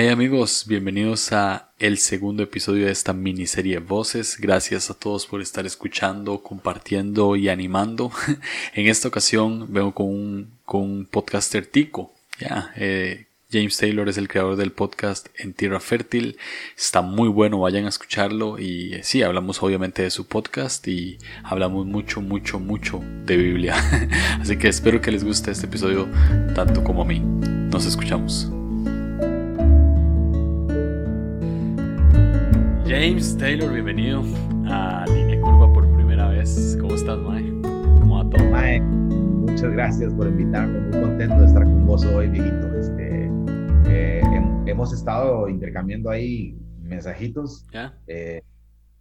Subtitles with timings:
[0.00, 4.38] Hey amigos, bienvenidos a el segundo episodio de esta miniserie Voces.
[4.38, 8.12] Gracias a todos por estar escuchando, compartiendo y animando.
[8.74, 12.14] en esta ocasión vengo con un, con un podcaster tico.
[12.76, 16.36] Eh, James Taylor es el creador del podcast En Tierra Fértil.
[16.76, 18.56] Está muy bueno, vayan a escucharlo.
[18.56, 23.74] Y eh, sí, hablamos obviamente de su podcast y hablamos mucho, mucho, mucho de Biblia.
[24.40, 26.08] Así que espero que les guste este episodio
[26.54, 27.18] tanto como a mí.
[27.18, 28.48] Nos escuchamos.
[32.88, 34.22] James Taylor, bienvenido
[34.66, 36.76] a Línea Curva por primera vez.
[36.80, 37.44] ¿Cómo estás, Mae?
[38.00, 38.44] ¿Cómo va todo?
[38.50, 40.80] Mae, muchas gracias por invitarme.
[40.80, 42.74] Muy contento de estar con vos hoy, viejito.
[42.78, 43.30] Este,
[43.88, 44.22] eh,
[44.66, 47.66] hemos estado intercambiando ahí mensajitos.
[48.06, 48.40] Eh,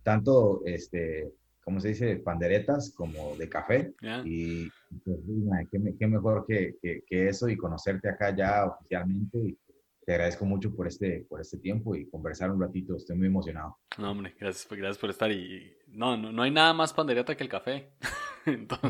[0.03, 1.31] tanto, este,
[1.63, 2.17] ¿cómo se dice?
[2.17, 3.93] Panderetas como de café.
[4.25, 4.67] Y
[5.05, 9.37] pues, mae, qué, qué mejor que, que- que eso y conocerte acá ya oficialmente.
[9.37, 9.57] Y
[10.07, 12.95] te agradezco mucho por este, por este tiempo y conversar un ratito.
[12.95, 13.77] Estoy muy emocionado.
[13.97, 15.29] No, hombre, gracias, por- gracias por estar.
[15.29, 17.89] Y no, no, no hay nada más pandereta que el café.
[18.45, 18.89] Entonces-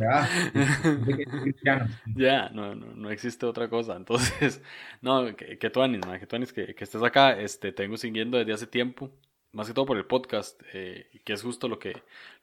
[1.42, 1.88] cristiano.
[2.16, 3.96] Ya, no, no, no existe otra cosa.
[3.96, 4.62] Entonces,
[5.02, 7.82] no, que, que tú anis, ma, que tú anis, que, que estés acá, este, te
[7.82, 9.10] vengo siguiendo desde hace tiempo,
[9.54, 11.94] más que todo por el podcast, eh, que es justo lo que,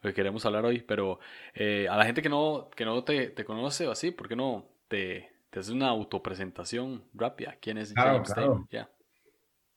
[0.02, 1.20] lo que queremos hablar hoy, pero
[1.54, 4.34] eh, a la gente que no, que no te, te conoce o así, ¿por qué
[4.34, 7.56] no te, te haces una autopresentación rápida?
[7.60, 8.48] ¿Quién es Claro, James claro.
[8.50, 8.68] Taylor?
[8.72, 8.90] Ya.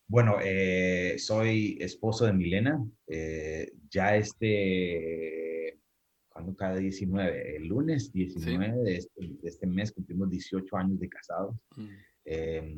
[0.08, 2.84] Bueno, eh, soy esposo de Milena.
[3.06, 5.80] eh, ya este,
[6.30, 11.09] cuando cada 19, el lunes 19 de, este, de este mes cumplimos 18 años de
[11.09, 11.56] casados.
[11.75, 11.89] Mm,
[12.25, 12.75] Eh,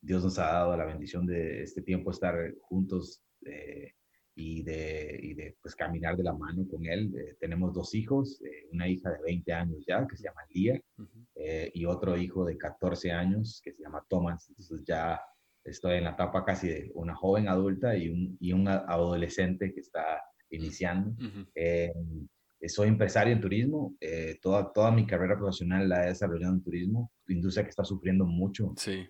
[0.00, 3.92] Dios nos ha dado la bendición de este tiempo estar juntos eh,
[4.38, 7.12] y de, y de pues, caminar de la mano con Él.
[7.16, 10.80] Eh, tenemos dos hijos, eh, una hija de 20 años ya que se llama Lía
[10.98, 11.26] ujú.
[11.36, 14.48] eh, y otro hijo de 14 años que se llama Thomas.
[14.50, 15.18] Entonces ya
[15.64, 19.80] estoy en la etapa casi de una joven adulta y un, y un adolescente que
[19.80, 21.10] está iniciando.
[21.12, 21.46] Ujú.
[21.54, 21.92] Eh,
[22.68, 27.12] soy empresario en turismo, eh, toda, toda mi carrera profesional la he desarrollado en turismo,
[27.28, 29.06] industria que está sufriendo mucho Sí,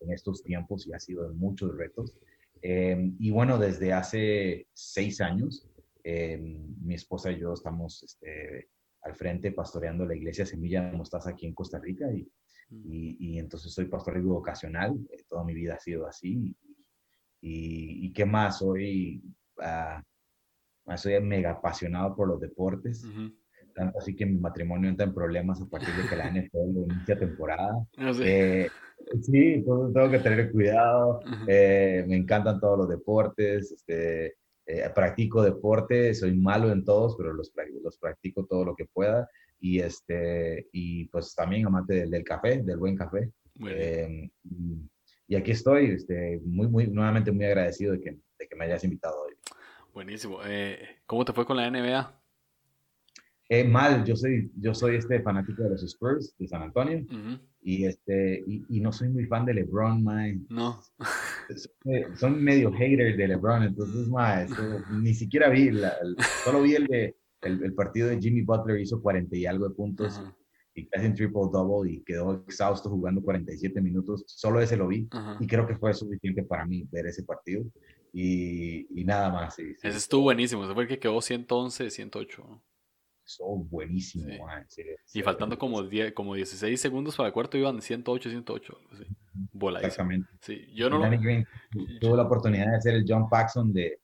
[0.00, 2.14] en estos tiempos y ha sido de muchos retos.
[2.62, 5.68] Eh, y bueno, desde hace seis años,
[6.04, 8.68] eh, mi esposa y yo estamos este,
[9.02, 12.28] al frente pastoreando la iglesia Semilla de Mostaza aquí en Costa Rica y,
[12.68, 12.82] Mm.
[12.92, 16.52] y, y entonces soy pastor vocacional, eh, toda mi vida ha sido así.
[17.40, 19.22] Y, y qué más, soy,
[19.60, 20.02] ah,
[20.96, 23.32] soy mega apasionado por los deportes, Ujú.
[23.74, 27.16] tanto así que mi matrimonio entra en problemas a partir de que la NFL inicia
[27.16, 27.86] temporada.
[27.98, 28.68] No sé.
[29.22, 31.20] Sí, tengo que tener cuidado.
[31.46, 33.72] Eh, me encantan todos los deportes.
[33.72, 34.36] Este,
[34.66, 37.52] eh, practico deporte, soy malo en todos, pero los,
[37.82, 39.28] los practico todo lo que pueda.
[39.60, 43.30] Y, este, y pues también amante del, del café, del buen café.
[43.68, 44.28] Eh,
[45.28, 48.84] y, aquí estoy, este, muy, muy, nuevamente muy agradecido de que, de que me hayas
[48.84, 49.34] invitado hoy.
[49.94, 50.40] Buenísimo.
[50.44, 52.20] Eh, ¿Cómo te fue con la NBA?
[53.48, 57.38] Eh, mal, yo soy, yo soy este fanático de los Spurs de San Antonio Ujú.
[57.66, 60.46] Y, este, y, y no soy muy fan de LeBron, man.
[60.48, 60.80] No.
[61.82, 64.62] son- son medio haters de LeBron, entonces, ma, eso,
[64.92, 68.80] ni siquiera vi, la- el- solo vi el, de, el, el partido de Jimmy Butler,
[68.80, 70.32] hizo 40 y algo de puntos Ajá,
[70.74, 75.08] y casi un triple double y quedó exhausto jugando 47 minutos, solo ese lo vi
[75.10, 75.36] ajá.
[75.40, 77.64] y creo que fue suficiente para mí ver ese partido
[78.12, 80.64] y, y nada más, sí, sí, Ese estuvo buenísimo.
[80.64, 82.44] Ese fue el que quedó 111, 108.
[82.48, 82.62] ¿no?
[83.26, 84.24] Estuvo buenísimo,
[84.68, 84.82] Sí.
[85.14, 88.76] Y faltando como, 10, como 16 segundos para el cuarto iban 108, 108.
[88.78, 89.04] algo así.
[89.52, 89.88] Voladísimo.
[89.88, 90.28] Exactamente.
[90.40, 91.10] Sí, yo no lo...
[91.20, 91.46] Green
[92.00, 94.00] tuvo la oportunidad de hacer el John Paxson de,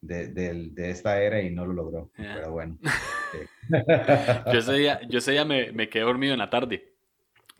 [0.00, 2.34] de, del- de esta era y no lo logró, Ya.
[2.34, 2.78] pero bueno.
[4.52, 6.92] Yo ese día, yo ese día me, me quedé dormido en la tarde.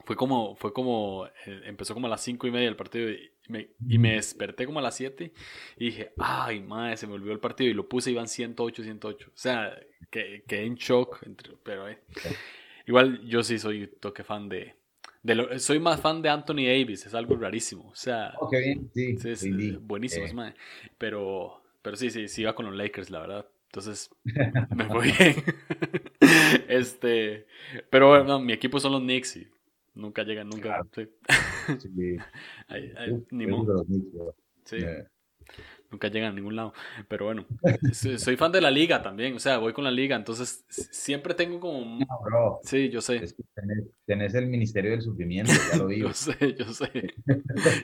[0.04, 3.28] Fue como, fue como, eh, empezó como a las 5 y media el partido y
[3.48, 5.32] me, y me desperté como a las 7
[5.76, 9.28] y dije, ay, madre, se me olvidó el partido y lo puse, iban 108, 108.
[9.34, 9.78] O sea,
[10.10, 11.98] que- quedé en shock, entre- pero eh.
[12.86, 14.74] igual yo sí soy toque fan de,
[15.22, 17.88] de lo- soy más fan de Anthony Davis, es algo rarísimo.
[17.88, 19.18] O sea, Oh, qué bien, sí.
[19.18, 19.76] Sí, es sí, sí.
[19.80, 20.54] buenísimo, Eh, es mae.
[20.98, 23.46] Pero, pero sí, sí, sí iba con los Lakers, la verdad.
[23.66, 24.10] Entonces,
[24.76, 25.34] me fue bien.
[26.68, 27.46] este,
[27.90, 29.38] pero bueno, no, mi equipo son los Knicks
[29.96, 30.86] nunca llegan, nunca.
[30.90, 31.10] Claro.
[31.78, 32.16] sí.
[33.30, 33.84] ni modo,
[34.64, 34.78] sí,
[35.90, 36.72] nunca llegan a ningún lado.
[37.08, 37.46] Pero bueno,
[37.92, 41.34] soy, soy fan de la liga también, o sea, voy con la liga, entonces siempre
[41.34, 41.98] tengo como.
[41.98, 43.16] no, bro, Sí, yo sé.
[43.16, 46.00] es que tenés, tenés el Ministerio del Sufrimiento, ya lo vi.
[46.00, 46.90] Yo sé, yo sé.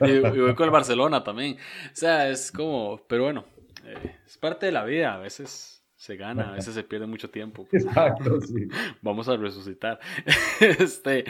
[0.05, 1.55] Y, y voy con el Barcelona también.
[1.55, 3.45] O sea, es como, pero bueno,
[3.85, 5.15] eh, es parte de la vida.
[5.15, 5.72] A veces
[6.03, 7.65] se gana, a veces se pierde mucho tiempo.
[7.71, 8.67] Exacto, sí.
[9.01, 10.01] Vamos a resucitar.
[10.59, 11.23] Este,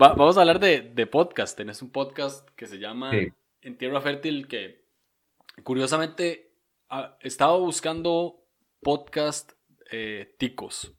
[0.00, 1.56] va- vamos a hablar de, de podcast.
[1.56, 3.26] Tenés un podcast que se llama Sí.
[3.62, 4.84] En Tierra Fértil que
[5.64, 6.52] curiosamente,
[6.90, 8.40] ah, estaba buscando
[8.82, 9.50] podcast
[9.90, 10.92] eh, ticos.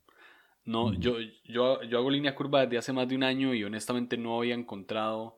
[0.65, 1.15] No, yo,
[1.45, 4.56] yo, yo hago línea curva desde hace más de un año y honestamente no había
[4.56, 5.38] encontrado,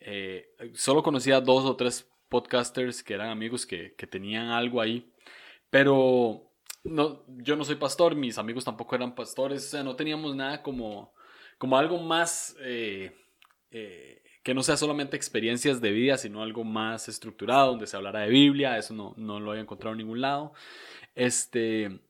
[0.00, 5.12] eh, solo conocía dos o tres podcasters que eran amigos que, que tenían algo ahí,
[5.68, 6.51] pero
[6.84, 10.62] no, yo no soy pastor, mis amigos tampoco eran pastores, o sea, no teníamos nada
[10.62, 11.12] como,
[11.58, 13.16] como algo más eh,
[13.70, 18.20] eh, que no sea solamente experiencias de vida, sino algo más estructurado, donde se hablara
[18.20, 20.52] de Biblia, eso no, no lo había encontrado en ningún lado.
[21.14, 22.00] Este,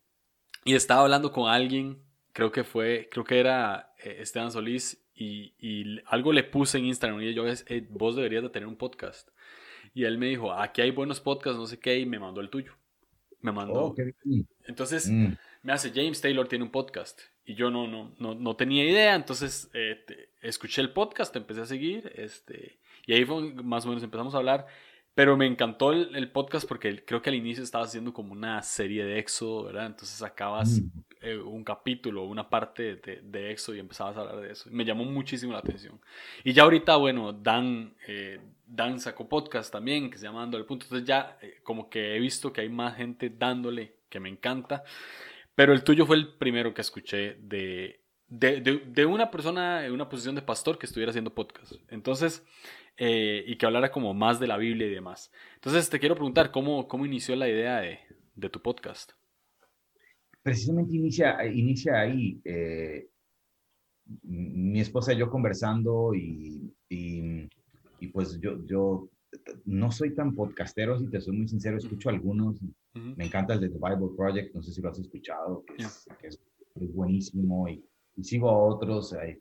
[0.64, 2.02] y estaba hablando con alguien,
[2.32, 7.20] creo que fue, creo que era eh, Esteban Solís, y, algo le puse en Instagram,
[7.20, 7.44] y yo,
[7.90, 9.28] vos deberías de tener un podcast.
[9.94, 12.50] Y él me dijo, aquí hay buenos podcasts, no sé qué, y me mandó el
[12.50, 12.72] tuyo.
[13.42, 13.86] Me mandó.
[13.86, 13.94] Oh,
[14.66, 15.32] entonces mm.
[15.62, 17.20] me hace, James Taylor tiene un podcast.
[17.44, 20.04] Y yo no, no, no, no tenía idea, entonces eh,
[20.40, 24.38] escuché el podcast, empecé a seguir, este, y ahí fue más o menos empezamos a
[24.38, 24.66] hablar.
[25.14, 29.04] Pero me encantó el, podcast porque creo que al inicio estaba haciendo como una serie
[29.04, 29.84] de Éxodo, ¿verdad?
[29.84, 30.88] Entonces acabas mm.
[31.20, 34.70] eh, un capítulo, una parte de, de, Éxodo y empezabas a hablar de eso.
[34.72, 36.00] Me llamó muchísimo la atención.
[36.44, 38.40] Y ya ahorita, bueno, Dan, eh,
[38.74, 40.86] Dan sacó podcast también que se llama Dando el Punto.
[40.86, 44.82] Entonces ya eh, como que he visto que hay más gente dándole, que me encanta.
[45.54, 50.08] Pero el tuyo fue el primero que escuché de, de, de, una persona en una
[50.08, 51.72] posición de pastor que estuviera haciendo podcast.
[51.88, 52.44] Entonces...
[52.98, 55.32] Eh, y que hablara como más de la Biblia y demás.
[55.54, 58.00] Entonces te quiero preguntar, ¿cómo, cómo inició la idea de,
[58.34, 59.12] de tu podcast?
[60.42, 62.38] Precisamente inicia, inicia ahí.
[62.44, 63.08] Eh,
[64.22, 66.74] mi esposa y yo conversando y,
[68.08, 69.08] pues yo, yo
[69.64, 72.60] no soy tan podcastero, si te soy muy sincero, escucho algunos.
[72.94, 75.84] Me encanta el de The Bible Project, no sé si lo has escuchado, que,
[76.26, 76.44] es,
[76.74, 77.84] buenísimo y,
[78.22, 79.14] sigo a otros.
[79.14, 79.40] Eh,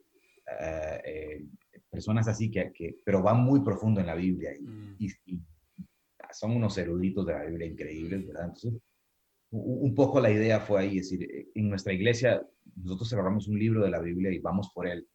[1.06, 1.46] eh
[1.92, 5.46] personas así que, que, pero van muy profundo en la Biblia y, mm.
[6.32, 8.46] son unos eruditos de la Biblia increíbles, ¿verdad?
[8.46, 8.74] Entonces,
[9.52, 12.42] un poco la idea fue ahí, es decir, en nuestra iglesia
[12.78, 15.06] nosotros cerramos un libro de la Biblia y vamos por él,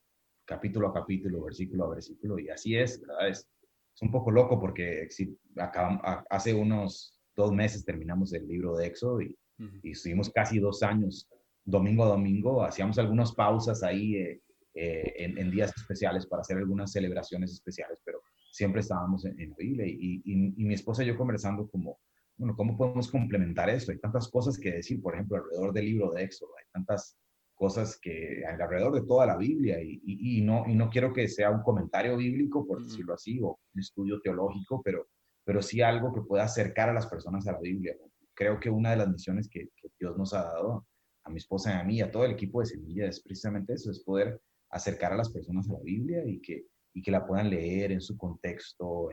[0.47, 3.29] capítulo a capítulo, versículo a versículo, y así es, ¿verdad?
[3.29, 3.49] Es,
[3.95, 5.09] es un poco loco porque
[5.57, 9.37] acabamos, hace unos dos meses terminamos el libro de Éxodo y,
[9.83, 11.29] y estuvimos casi dos años,
[11.65, 14.17] domingo a domingo, hacíamos algunas pausas ahí.
[14.17, 14.43] Eh,
[14.79, 18.21] eh, en, días especiales para hacer algunas celebraciones especiales, pero
[18.51, 21.99] siempre estábamos en, la Biblia y, mi esposa y yo conversando como,
[22.37, 23.91] bueno, ¿cómo podemos complementar esto?
[23.91, 27.17] Hay tantas cosas que decir, por ejemplo, alrededor del libro de Éxodo, hay tantas
[27.57, 31.63] cosas que alrededor de toda la Biblia y, no, y no quiero que sea un
[31.63, 35.09] comentario bíblico, por decirlo así, o un estudio teológico, pero,
[35.45, 37.97] pero sí algo que pueda acercar a las personas a la Biblia.
[38.35, 40.87] Creo que una de las misiones que, que Dios nos ha dado
[41.25, 43.91] a mi esposa y a mí, a todo el equipo de Semilla, es precisamente eso,
[43.91, 47.51] es poder acercar a las personas a la Biblia y que, y que la puedan
[47.51, 49.11] leer en su contexto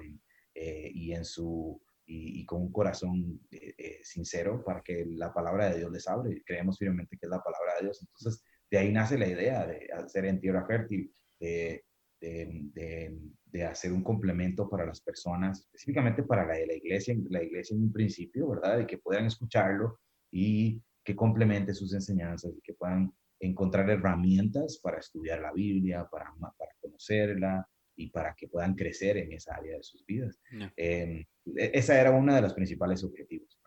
[0.54, 5.70] eh, y, en su, y, con un corazón eh, eh, sincero para que la palabra
[5.70, 6.44] de Dios les hable.
[6.46, 8.02] Creemos firmemente que es la palabra de Dios.
[8.02, 11.86] Entonces, de ahí nace la idea de hacer en tierra fértil, de,
[12.20, 17.76] de, de, hacer un complemento para las personas, específicamente para la, la iglesia, la iglesia
[17.76, 18.78] en un principio, ¿verdad?
[18.78, 20.00] De que puedan escucharlo
[20.32, 26.34] y que complemente sus enseñanzas y que puedan encontrar herramientas para estudiar la Biblia, para,
[26.40, 27.68] para conocerla
[28.04, 30.40] y para que puedan crecer en esa área de sus vidas.
[30.76, 33.60] Eh, esa era uno de los principales objetivos.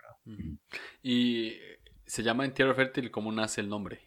[1.02, 1.54] ¿Y
[2.04, 3.10] se llama En Tierra Fértil?
[3.10, 4.00] ¿Cómo nace el nombre?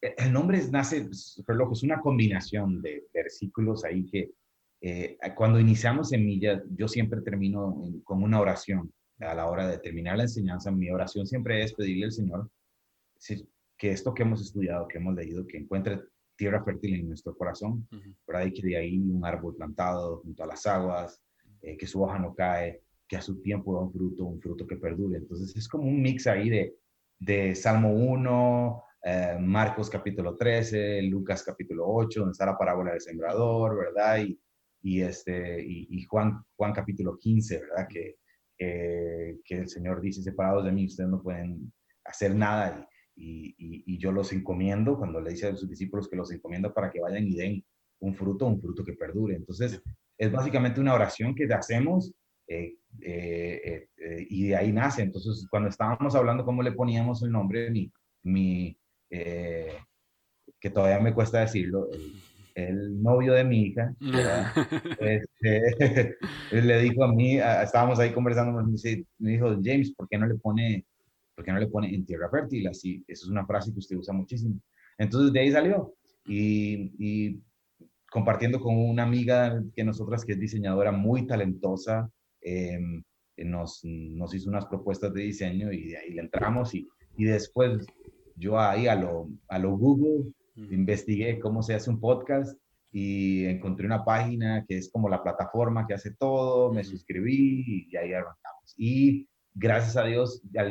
[0.00, 1.08] El nombre nace,
[1.46, 4.32] loco, es una combinación de versículos ahí que
[4.80, 8.92] eh, cuando iniciamos Semilla, yo siempre termino con una oración.
[9.20, 12.50] A la hora de terminar la enseñanza, mi oración siempre es pedirle al Señor
[13.78, 16.00] que esto que hemos estudiado, que hemos leído, que encuentre
[16.36, 17.86] tierra fértil en nuestro corazón,
[18.26, 18.46] ¿verdad?
[18.46, 21.22] Y que de ahí un árbol plantado junto a las aguas,
[21.60, 24.66] eh, que su hoja no cae, que a su tiempo da un fruto, un fruto
[24.66, 25.18] que perdure.
[25.18, 26.76] Entonces es como un mix ahí de,
[27.18, 33.00] de Salmo 1, eh, Marcos capítulo 13, Lucas capítulo 8, donde está la parábola del
[33.00, 34.18] sembrador, ¿verdad?
[34.18, 34.40] Y,
[34.82, 37.86] y este, y, Juan, Juan capítulo 15, ¿verdad?
[37.88, 38.16] Que,
[38.56, 41.72] que el Señor dice, separados de mí, ustedes no pueden
[42.04, 46.72] hacer nada y, yo los encomiendo, cuando le dice a sus discípulos que los encomienda
[46.74, 47.64] para que vayan y den
[48.00, 49.36] un fruto, un fruto que perdure.
[49.36, 49.80] Entonces,
[50.18, 52.12] es básicamente una oración que hacemos
[52.48, 55.02] eh, eh, eh, y de ahí nace.
[55.02, 57.92] Entonces, cuando estábamos hablando cómo le poníamos el nombre, mi,
[58.24, 58.76] mi
[59.08, 61.88] que todavía me cuesta decirlo,
[62.54, 63.94] el, novio de mi hija,
[65.00, 66.16] este,
[66.50, 68.62] le dijo a mí, estábamos ahí conversando,
[69.18, 70.86] me dijo, James, ¿por qué no le pone
[71.42, 72.68] ¿por qué no le pone en tierra fértil?
[72.68, 74.60] Así, esa es una frase que usted usa muchísimo.
[74.96, 75.94] Entonces de ahí salió.
[76.26, 77.40] Y,
[78.08, 82.10] compartiendo con una amiga que nosotras, que es diseñadora muy talentosa,
[82.42, 83.02] em,
[83.38, 87.86] nos, nos hizo unas propuestas de diseño y de ahí le entramos y, y después
[88.36, 92.54] yo ahí a lo, a lo Google investigué cómo se hace un podcast
[92.92, 97.96] y encontré una página que es como la plataforma que hace todo, me suscribí y
[97.96, 98.74] ahí arrancamos.
[98.76, 100.64] Y gracias a Dios, la,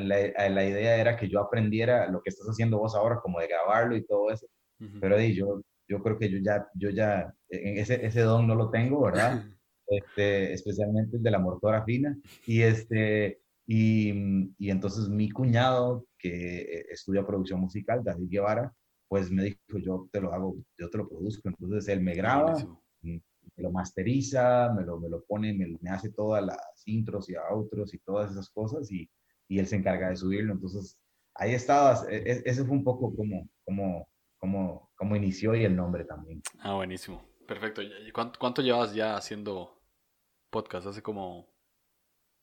[0.50, 3.96] la, idea era que yo aprendiera lo que estás haciendo vos ahora, como de grabarlo
[3.96, 4.48] y todo eso.
[5.00, 8.70] Pero ahí yo, yo creo que yo ya, yo ya, ese, ese don no lo
[8.70, 9.44] tengo, ¿verdad?
[9.92, 12.18] Este, especialmente el de la mortora fina.
[12.46, 14.14] Y, este, y,
[14.58, 18.74] y, entonces mi cuñado, que estudia producción musical, David Guevara,
[19.10, 21.50] pues me dijo, yo te lo hago, yo te lo produzco.
[21.50, 22.56] Entonces él me graba,
[23.56, 27.36] me lo masteriza, me lo, me lo pone, me, me, hace todas las intros y
[27.36, 29.10] outros y todas esas cosas y,
[29.48, 30.54] y él se encarga de subirlo.
[30.54, 30.98] Entonces
[31.36, 35.76] ahí estabas, e, e, ese fue un poco como, como, como, como inició y el
[35.76, 36.42] nombre también.
[36.60, 37.22] Ah, buenísimo.
[37.48, 37.82] Perfecto.
[38.14, 39.82] ¿Cuánto, cuánto llevas ya haciendo
[40.50, 40.88] podcast?
[40.88, 41.52] ¿Hace como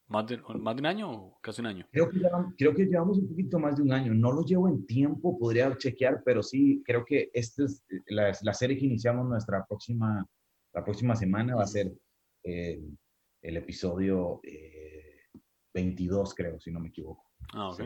[0.08, 1.86] más de, más de un año o casi un año?
[1.90, 4.14] Creo que, llevamos, creo que llevamos un poquito más de un año.
[4.14, 8.54] No lo llevo en tiempo, podría chequear, pero sí, creo que esta es la, la
[8.54, 10.26] serie que iniciamos nuestra próxima,
[10.78, 11.92] la próxima semana va a ser
[12.44, 12.80] eh,
[13.42, 14.40] el episodio
[15.74, 17.32] 22, eh, creo, si no me equivoco.
[17.52, 17.82] Ah, ok.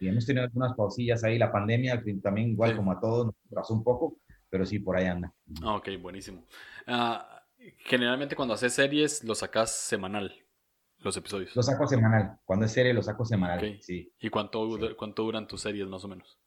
[0.00, 1.38] Y hemos tenido algunas pausillas ahí.
[1.38, 5.06] La pandemia también, igual como a todos, nos trazó un poco, pero sí, por ahí
[5.06, 5.32] anda.
[5.62, 6.44] Ah, ok, buenísimo.
[6.88, 7.22] Uh,
[7.86, 10.34] generalmente cuando haces series, lo sacas semanal,
[10.98, 11.54] los episodios.
[11.54, 12.40] Lo saco semanal.
[12.44, 13.78] Cuando es serie, lo saco semanal.
[13.82, 14.12] Sí.
[14.18, 16.40] ¿Y cuánto, cuánto duran tus series más o menos?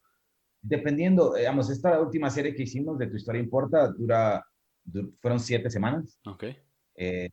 [0.60, 4.44] Dependiendo, digamos, esta última serie que hicimos de Tu Historia Importa dura,
[5.20, 6.18] fueron siete semanas.
[6.26, 6.44] Ok.
[6.96, 7.30] Eh,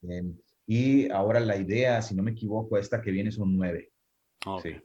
[0.66, 3.92] y ahora la idea, si no me equivoco, esta que viene son nueve.
[4.46, 4.76] Ok, sí.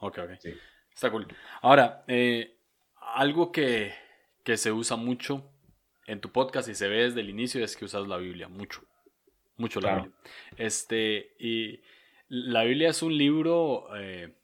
[0.00, 0.30] ok, ok.
[0.40, 0.50] Sí.
[0.92, 1.26] Está cool.
[1.62, 2.58] Ahora, eh,
[3.00, 3.92] algo que,
[4.42, 5.52] que se usa mucho
[6.06, 8.82] en tu podcast y se ve desde el inicio es que usas la Biblia, mucho,
[9.56, 10.12] mucho la Biblia.
[10.56, 11.80] Este, y
[12.28, 14.34] la Biblia es un libro, eh,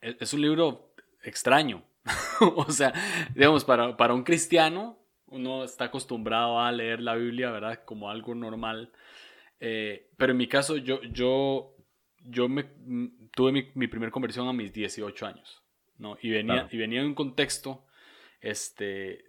[0.00, 1.84] es un libro extraño.
[2.40, 2.92] o sea,
[3.34, 4.98] digamos, para, para un cristiano,
[5.32, 7.84] uno está acostumbrado a leer la Biblia, ¿verdad?
[7.84, 8.92] Como algo normal.
[9.60, 11.74] Eh, pero en mi caso, yo, yo,
[12.24, 12.64] yo me,
[13.34, 15.62] tuve mi, mi primera conversión a mis 18 años,
[15.98, 16.16] ¿no?
[16.20, 17.86] Y venía, y venía en un contexto,
[18.40, 19.24] este,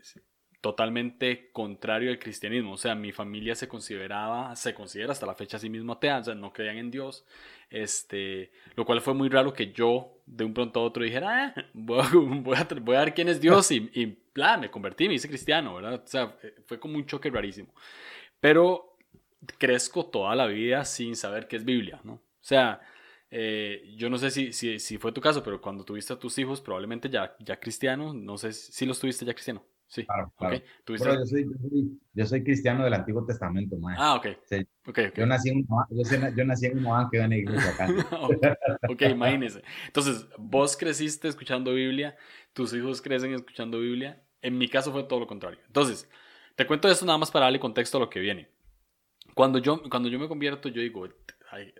[0.63, 2.71] totalmente contrario al cristianismo.
[2.71, 6.19] O sea, mi familia se consideraba, se considera hasta la fecha a sí mismo atea,
[6.19, 7.25] o sea, no creían en Dios.
[7.69, 11.65] Este, lo cual fue muy raro que yo de un pronto a otro dijera, ah,
[11.73, 15.09] voy, a, voy, a, voy, a, ver quién es Dios y, y bla, me convertí,
[15.09, 15.95] me hice cristiano, ¿verdad?
[15.95, 16.33] O sea,
[16.65, 17.73] fue como un choque rarísimo.
[18.39, 18.95] Pero
[19.57, 22.13] crezco toda la vida sin saber qué es Biblia, ¿no?
[22.13, 22.79] O sea,
[23.29, 26.37] eh, yo no sé si, si, si, fue tu caso, pero cuando tuviste a tus
[26.37, 29.61] hijos, probablemente ya, ya cristianos, no sé si los tuviste ya cristiano.
[29.93, 30.59] Sí, claro, claro.
[30.87, 31.45] yo, soy,
[32.15, 33.93] yo, soy, cristiano del Antiguo Testamento, man.
[33.95, 34.25] Ah, ok.
[34.47, 35.11] okay, okay.
[35.15, 37.87] Yo, nací en, yo, yo nací en un que en iglesia acá.
[38.89, 39.61] ok, imagínese.
[39.85, 42.17] Entonces, vos creciste escuchando Biblia,
[42.53, 44.19] tus hijos crecen escuchando Biblia.
[44.41, 45.59] En mi caso fue todo lo contrario.
[45.67, 46.09] Entonces,
[46.55, 48.49] te cuento esto nada más para darle contexto a lo que viene.
[49.35, 51.07] Cuando yo, cuando yo me convierto, yo digo,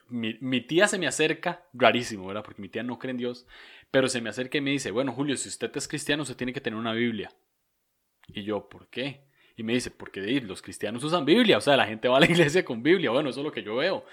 [0.09, 2.43] mi, mi, tía se me acerca, rarísimo, ¿verdad?
[2.43, 3.47] Porque mi tía no cree en Dios,
[3.89, 6.53] pero se me acerca y me dice, bueno, Julio, si usted es cristiano, usted tiene
[6.53, 7.31] que tener una Biblia.
[8.27, 9.25] Y yo, ¿por qué?
[9.55, 12.25] Y me dice, porque los cristianos usan Biblia, o sea, la gente va a la
[12.31, 14.05] iglesia con Biblia, bueno, eso es lo que yo veo.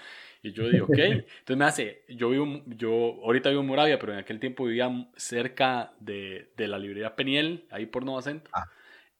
[0.43, 0.97] Y yo digo, ok.
[0.97, 4.89] Entonces me hace, yo vivo, yo ahorita vivo en Moravia, pero en aquel tiempo vivía
[5.15, 8.51] cerca de, de la librería Peniel, ahí por Nova Centro.
[8.55, 8.65] Ah,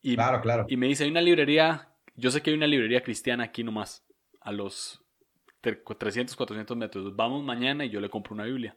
[0.01, 0.65] y, claro, claro.
[0.67, 4.03] Y me dice, hay una librería, yo sé que hay una librería cristiana aquí nomás,
[4.41, 5.03] a los
[5.61, 7.15] 300, 400 metros.
[7.15, 8.75] Vamos mañana y yo le compro una Biblia.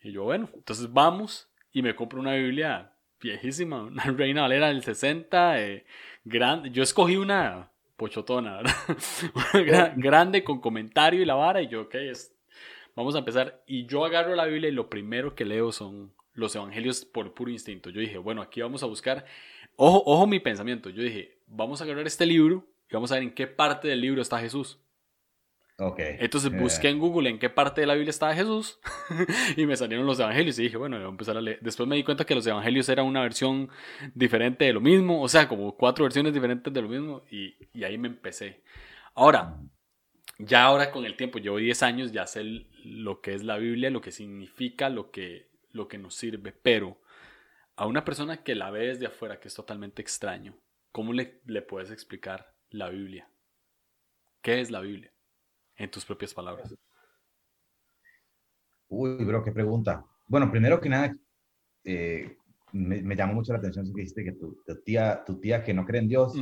[0.00, 4.82] Y yo, bueno, entonces vamos y me compro una Biblia viejísima, una Reina Valera del
[4.82, 5.84] 60, eh,
[6.24, 6.70] grande.
[6.70, 8.60] Yo escogí una pochotona,
[9.52, 9.94] ¿verdad?
[9.96, 12.34] grande con comentario y la vara, y yo, ok, es,
[12.94, 13.62] vamos a empezar.
[13.66, 17.50] Y yo agarro la Biblia y lo primero que leo son los evangelios por puro
[17.50, 17.90] instinto.
[17.90, 19.24] Yo dije, bueno, aquí vamos a buscar,
[19.76, 23.24] ojo, ojo mi pensamiento, yo dije, vamos a agarrar este libro y vamos a ver
[23.24, 24.78] en qué parte del libro está Jesús.
[25.80, 26.16] Okay.
[26.18, 28.80] Entonces busqué en Google en qué parte de la Biblia estaba Jesús
[29.56, 31.60] y me salieron los evangelios y dije, bueno, voy a empezar a leer.
[31.60, 33.70] Después me di cuenta que los evangelios eran una versión
[34.12, 37.84] diferente de lo mismo, o sea, como cuatro versiones diferentes de lo mismo y, y
[37.84, 38.64] ahí me empecé.
[39.14, 39.56] Ahora,
[40.38, 42.42] ya ahora con el tiempo, llevo 10 años, ya sé
[42.84, 47.00] lo que es la Biblia, lo que significa, lo que, lo que nos sirve, pero
[47.76, 50.58] a una persona que la ve desde afuera, que es totalmente extraño,
[50.90, 53.28] ¿cómo le, le puedes explicar la Biblia?
[54.42, 55.12] ¿Qué es la Biblia?
[55.78, 56.74] En tus propias palabras?
[58.88, 60.04] Uy, bro, qué pregunta.
[60.26, 61.16] Bueno, primero que nada,
[61.84, 62.36] eh,
[62.72, 66.02] me, llamó mucho la atención que dijiste que tu, tía, tu tía que no cree
[66.02, 66.34] en Dios,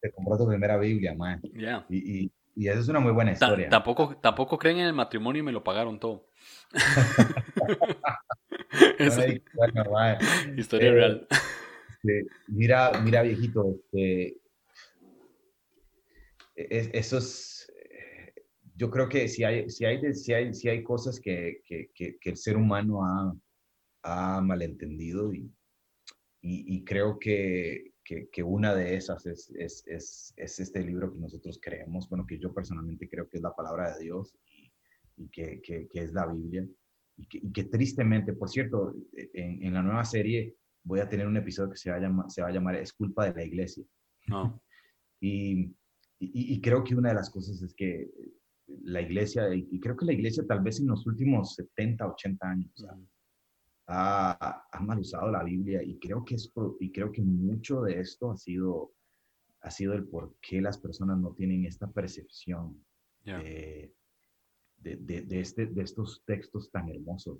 [0.00, 1.40] Te, compró tu primera Biblia, man.
[1.54, 1.86] Yeah.
[1.88, 3.68] Y, y esa es una muy buena historia.
[3.68, 6.28] tampoco, tampoco creen en el matrimonio y me lo pagaron todo.
[10.56, 11.26] Historia eh, real.
[11.30, 13.76] Este, mira, mira, viejito,
[16.56, 17.61] eso es,
[18.82, 22.18] yo creo que si hay, si hay, si hay, si hay cosas que, que, que,
[22.24, 23.32] el ser humano ha,
[24.02, 25.48] ha malentendido y,
[26.40, 31.60] y, creo que, que, una de esas es, es, es, es, este libro que nosotros
[31.62, 34.72] creemos, bueno, que yo personalmente creo que es la palabra de Dios y,
[35.16, 36.66] y que, que, es la Biblia.
[37.16, 41.70] Y que, tristemente, por cierto, en, en, la nueva serie voy a tener un episodio
[41.70, 43.84] que se va a llamar, se va a llamar Es culpa de la iglesia.
[44.26, 44.60] No.
[45.20, 45.72] y,
[46.18, 48.10] y, creo que una de las cosas es que
[48.82, 52.86] la iglesia, y creo que la iglesia tal vez en los últimos 70, 80 años,
[53.86, 58.00] ha, ha, mal usado la Biblia y creo que es y creo que mucho de
[58.00, 58.92] esto ha sido
[59.62, 62.84] ha sido el por qué las personas no tienen esta percepción
[63.24, 63.94] de,
[64.76, 67.38] de, este, de estos textos tan hermosos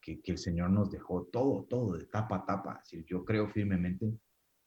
[0.00, 2.82] que, que, el Señor nos dejó todo, todo de tapa a tapa.
[3.06, 4.12] yo creo firmemente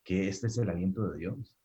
[0.05, 1.57] que este es el aliento de Dios.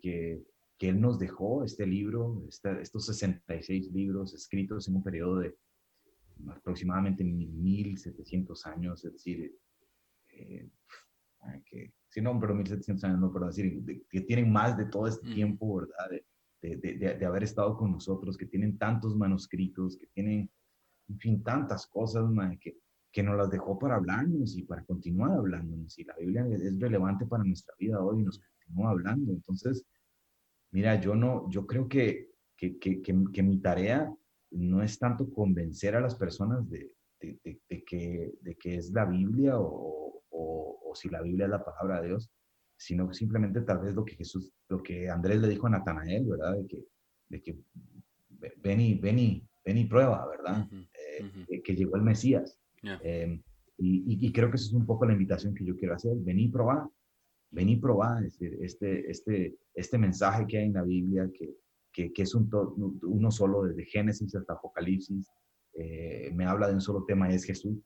[0.00, 0.42] que,
[0.78, 5.56] que Él nos dejó este libro, estos 66 libros escritos en un periodo de
[6.48, 9.56] aproximadamente 1700 años, es decir,
[10.32, 10.68] eh,
[11.64, 15.28] que, si no, pero 1700 años, no, pero decir, que tienen más de todo este
[15.32, 16.10] tiempo, ¿verdad?
[16.10, 20.50] De, de, de, haber estado con nosotros, que tienen tantos manuscritos, que tienen,
[21.08, 22.24] en fin, tantas cosas,
[22.60, 22.78] que,
[23.12, 25.96] que nos las dejó para hablarnos y para continuar hablándonos.
[25.98, 29.32] Y la Biblia es relevante para nuestra vida hoy y nos continúa hablando.
[29.32, 29.86] Entonces,
[30.70, 34.12] mira, yo no, yo creo que, que, que, que mi tarea
[34.50, 40.22] no es tanto convencer a las personas de, que, de que es la Biblia o,
[40.30, 42.30] o, si la Biblia es la palabra de Dios,
[42.76, 46.56] sino simplemente tal vez lo que Jesús, lo que Andrés le dijo a Natanael, ¿verdad?
[46.56, 46.84] De que,
[47.28, 47.58] de que
[48.58, 50.66] ven y, ven y, prueba, ¿verdad?
[50.70, 52.58] Eh, que llegó el Mesías.
[53.02, 53.42] Em,
[53.78, 56.38] y, y, creo que esa es un poco la invitación que yo quiero hacer, ven
[56.38, 56.86] y probar,
[57.50, 62.22] ven y probar este, este, este, este mensaje que hay en la Biblia, que, que,
[62.22, 62.50] es un
[63.02, 65.30] uno solo desde Génesis hasta Apocalipsis,
[65.74, 67.78] eh, me habla de un solo tema es Jesús.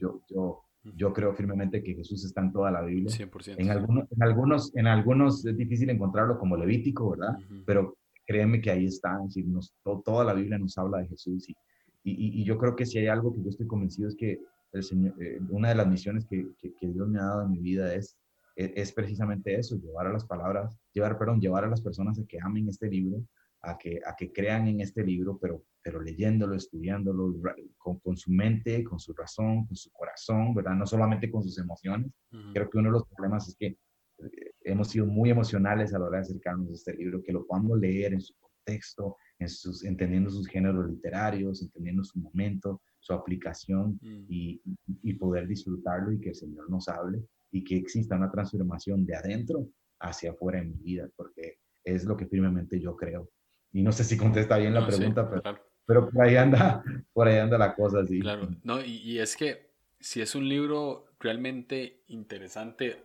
[0.00, 0.62] yo, yo,
[0.96, 3.10] yo creo firmemente que Jesús está en toda la Biblia.
[3.10, 3.54] 100%.
[3.58, 7.36] En algunos, en algunos, en algunos es difícil encontrarlo como Levítico, ¿verdad?
[7.64, 7.96] Pero
[8.26, 11.56] créeme que ahí está, es decir, nos, toda la Biblia nos habla de Jesús y,
[12.04, 14.40] y, y, yo creo que si hay algo que yo estoy convencido es que
[14.72, 17.52] el Señor, eh, una de las misiones que, que, que, Dios me ha dado en
[17.52, 18.16] mi vida es,
[18.56, 22.26] es, es, precisamente eso, llevar a las palabras, llevar, perdón, llevar a las personas a
[22.26, 23.24] que amen este libro,
[23.62, 27.34] a que, a que crean en este libro, pero, pero leyéndolo, estudiándolo
[27.78, 30.74] con, con, su mente, con su razón, con su corazón, ¿verdad?
[30.74, 32.10] No solamente con sus emociones.
[32.52, 36.06] Creo que uno de los problemas es que eh, hemos sido muy emocionales a la
[36.06, 39.84] hora de acercarnos a este libro, que lo podamos leer en su contexto, en sus,
[39.84, 44.24] entendiendo sus géneros literarios, entendiendo su momento, su aplicación mm.
[44.28, 44.60] y,
[45.02, 49.14] y, poder disfrutarlo y que el Señor nos hable y que exista una transformación de
[49.14, 49.68] adentro
[50.00, 53.30] hacia afuera en mi vida, porque es lo que firmemente yo creo.
[53.72, 57.38] Y no sé si contesta bien la pregunta, pero, pero, por, ahí anda, por ahí
[57.38, 58.20] anda la cosa, sí.
[58.20, 63.04] Claro, no, y, es que si es un libro realmente interesante,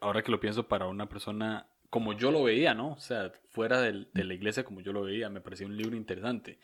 [0.00, 2.92] ahora que lo pienso para una persona como yo lo veía, ¿no?
[2.92, 6.58] O sea, fuera de la iglesia como yo lo veía, me parecía un libro interesante.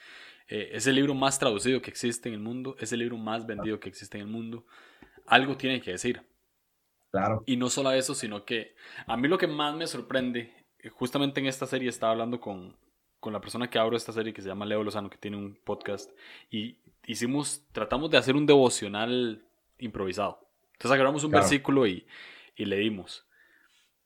[0.49, 3.47] Eh, es el libro más traducido que existe en el mundo, es el libro más
[3.47, 4.67] vendido que existe en el mundo.
[5.27, 6.21] Algo tiene que decir.
[7.15, 7.45] Claro.
[7.47, 8.75] Y no solo eso, sino que
[9.07, 12.77] a mí lo que más me sorprende, eh, justamente en esta serie estaba hablando con,
[13.21, 15.55] con la persona que abro esta serie que se llama Leo Lozano, que tiene un
[15.55, 16.11] podcast,
[16.51, 19.45] y hicimos, tratamos de hacer un devocional
[19.79, 20.41] improvisado.
[20.73, 22.05] Entonces agarramos un versículo y,
[22.57, 23.25] y leímos.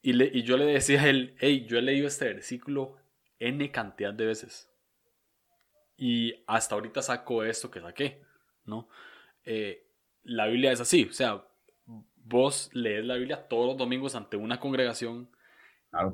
[0.03, 2.95] Y, le, y yo le decía a él, hey, yo he leído este versículo
[3.39, 4.69] N cantidad de veces.
[5.97, 8.21] Y hasta ahorita saco esto que saqué,
[8.65, 8.87] ¿no?
[9.45, 9.87] Eh,
[10.21, 11.43] la Biblia es así, o sea,
[12.29, 15.29] vos lees la Biblia todos los domingos ante una congregación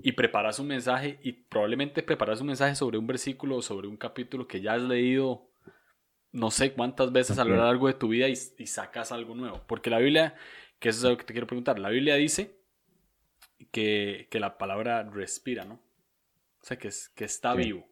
[0.04, 3.98] y preparas un mensaje y probablemente preparas un mensaje sobre un versículo o sobre un
[3.98, 5.50] capítulo que ya has leído
[6.32, 9.62] no sé cuántas veces a lo largo de tu vida y, sacas algo nuevo.
[9.68, 10.36] Porque la Biblia,
[10.80, 12.60] que eso es algo que te quiero preguntar, la Biblia dice
[13.72, 15.76] que, la palabra respira, ¿no?
[15.76, 17.88] O sea, que, es, que está vivo.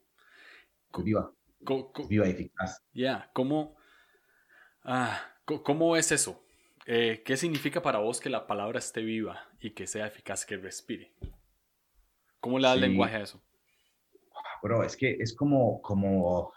[0.98, 1.32] Viva.
[2.10, 2.84] viva y eficaz.
[2.94, 3.78] Ya, ¿cómo,
[4.84, 6.44] ah, ¿cómo es eso?
[6.86, 10.58] Eh, ¿Qué significa para vos que la palabra esté viva y que sea eficaz, que
[10.58, 11.14] respire?
[12.40, 13.42] ¿Cómo le da el lenguaje a eso?
[14.62, 16.54] Bro, es que es como, como,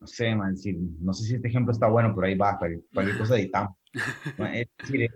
[0.00, 0.54] no sé, man,
[1.00, 3.76] no sé si este ejemplo está bueno, pero ahí va, cualquier cosa editamos.
[4.54, 5.10] es decir,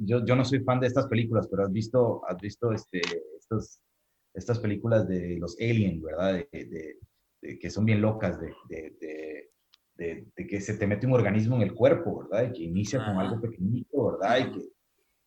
[0.00, 3.00] yo, yo no soy fan de estas películas, pero has visto, has visto este,
[3.38, 3.80] estos,
[4.32, 6.44] estas películas de los aliens, ¿verdad?
[6.50, 6.98] De,
[7.60, 9.50] que son bien locas, de,
[9.96, 12.50] que se te mete un organismo en el cuerpo, ¿verdad?
[12.50, 14.38] Y que inicia con algo pequeñito, ¿verdad?
[14.38, 14.68] Y que,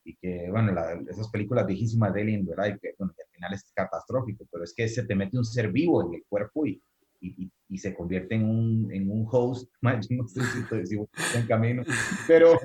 [0.03, 0.73] y que bueno,
[1.09, 2.67] esas películas viejísimas de Alien, ¿verdad?
[2.67, 5.71] Y que, bueno, al final es catastrófico, pero es que se te mete un ser
[5.71, 6.81] vivo en el cuerpo y,
[7.21, 11.83] y, y, se convierte en un, en un host, no sé si, si en camino,
[12.27, 12.59] pero,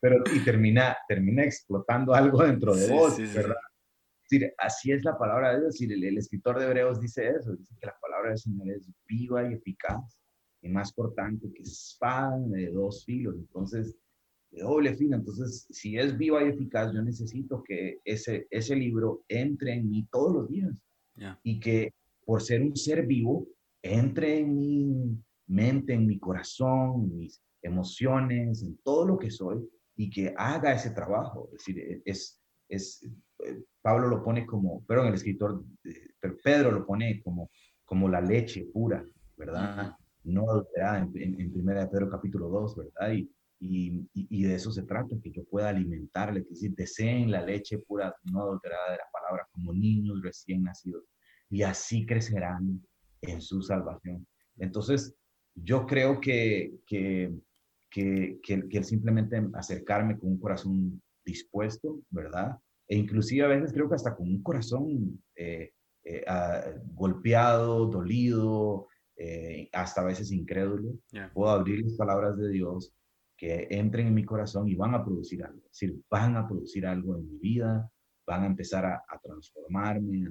[0.00, 3.56] pero y termina, termina explotando algo dentro de vos, ¿verdad?
[4.58, 5.80] así es la palabra de Dios.
[5.80, 9.48] El, el, escritor de Hebreos dice eso, dice que la palabra del Señor es viva
[9.48, 10.18] y eficaz
[10.62, 13.36] y más cortante que espada de dos filos.
[13.36, 13.96] Entonces,
[14.50, 15.16] de doble filo.
[15.16, 20.06] Entonces, si es viva y eficaz, yo necesito que ese, ese libro entre en mí
[20.10, 20.72] todos los días.
[21.42, 21.92] Y que
[22.24, 23.48] por ser un ser vivo,
[23.82, 25.18] entre en mi
[25.48, 30.90] mente, en mi corazón, mis emociones, en todo lo que soy, y que haga ese
[30.90, 31.48] trabajo.
[31.52, 33.02] Es decir, es, es
[33.44, 35.64] eh, Pablo lo pone como, pero el escritor,
[36.44, 37.50] Pedro lo pone como,
[37.84, 39.04] como la leche pura,
[39.36, 39.96] ¿verdad?
[40.24, 43.12] No adulterada en, en, primera de Pedro capítulo 2, ¿verdad?
[43.12, 47.42] Y, y, y, de eso se trata, que yo pueda alimentarle, que decir, deseen la
[47.42, 51.04] leche pura, no adulterada de la palabra, como niños recién nacidos,
[51.50, 52.82] y así crecerán
[53.22, 54.26] en su salvación.
[54.58, 55.14] Entonces,
[55.54, 57.32] yo creo que, que,
[57.90, 62.58] que, que, simplemente acercarme con un corazón dispuesto, ¿verdad?
[62.86, 65.72] E inclusive a veces creo que hasta con un corazón eh,
[66.04, 68.88] eh, ah, golpeado, dolido,
[69.20, 70.94] eh, hasta a veces incrédulo,
[71.34, 72.94] puedo abrir las palabras de Dios
[73.36, 75.58] que entren en mi corazón y van a producir algo.
[75.58, 77.90] Es decir, van a producir algo en mi vida,
[78.24, 80.28] van a empezar a, transformarme,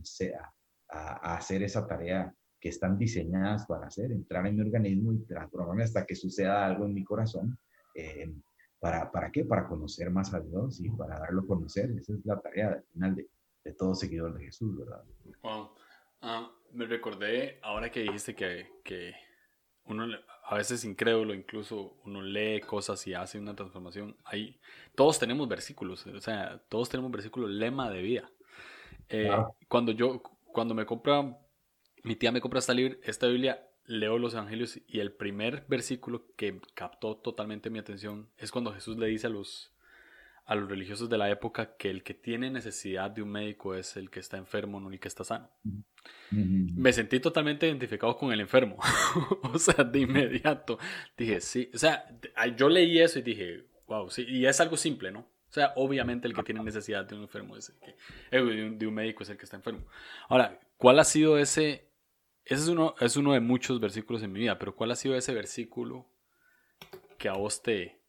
[0.89, 5.19] a, a, hacer esa tarea que están diseñadas para hacer, entrar en mi organismo y
[5.25, 7.57] transformarme hasta que suceda algo en mi corazón.
[7.93, 8.33] Eh,
[8.79, 9.43] ¿para, ¿Para qué?
[9.43, 11.91] Para conocer más a Dios y para darlo a conocer.
[11.91, 13.27] Esa es la tarea al final de,
[13.63, 15.03] de todo seguidor de Jesús, ¿verdad?
[15.43, 15.69] Wow.
[16.21, 19.15] Ah, me recordé ahora que dijiste que, que
[19.85, 20.07] uno
[20.49, 24.15] a veces incrédulo, incluso uno lee cosas y hace una transformación.
[24.23, 24.59] Ahí
[24.95, 28.31] todos tenemos versículos, o sea, todos tenemos versículos lema de vida.
[29.09, 29.29] Eh,
[29.67, 31.37] cuando yo, cuando me compra,
[32.03, 36.59] mi tía me compra esta, esta Biblia, leo los evangelios y el primer versículo que
[36.73, 39.73] captó totalmente mi atención es cuando Jesús le dice a los,
[40.47, 43.97] a los religiosos de la época que el que tiene necesidad de un médico es
[43.97, 45.49] el que está enfermo, no el que está sano.
[46.31, 48.77] Me sentí totalmente identificado con el enfermo.
[49.43, 50.79] o sea, de inmediato
[51.17, 51.69] dije, sí.
[51.75, 52.07] O sea,
[52.55, 54.25] yo leí eso y dije, wow, sí.
[54.25, 55.19] Y es algo simple, ¿no?
[55.19, 57.95] O sea, obviamente el que tiene necesidad de un enfermo es el que,
[58.31, 59.85] eh, de un médico es el que está enfermo.
[60.29, 61.89] Ahora, ¿cuál ha sido ese?
[62.45, 65.17] Ese es uno, es uno de muchos versículos en mi vida, pero ¿cuál ha sido
[65.17, 66.07] ese versículo
[67.17, 67.99] que a vos te,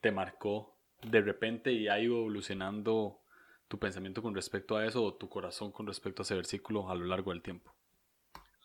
[0.00, 3.20] te marcó de repente y ha ido evolucionando
[3.68, 6.94] tu pensamiento con respecto a eso o tu corazón con respecto a ese versículo a
[6.94, 7.74] lo largo del tiempo?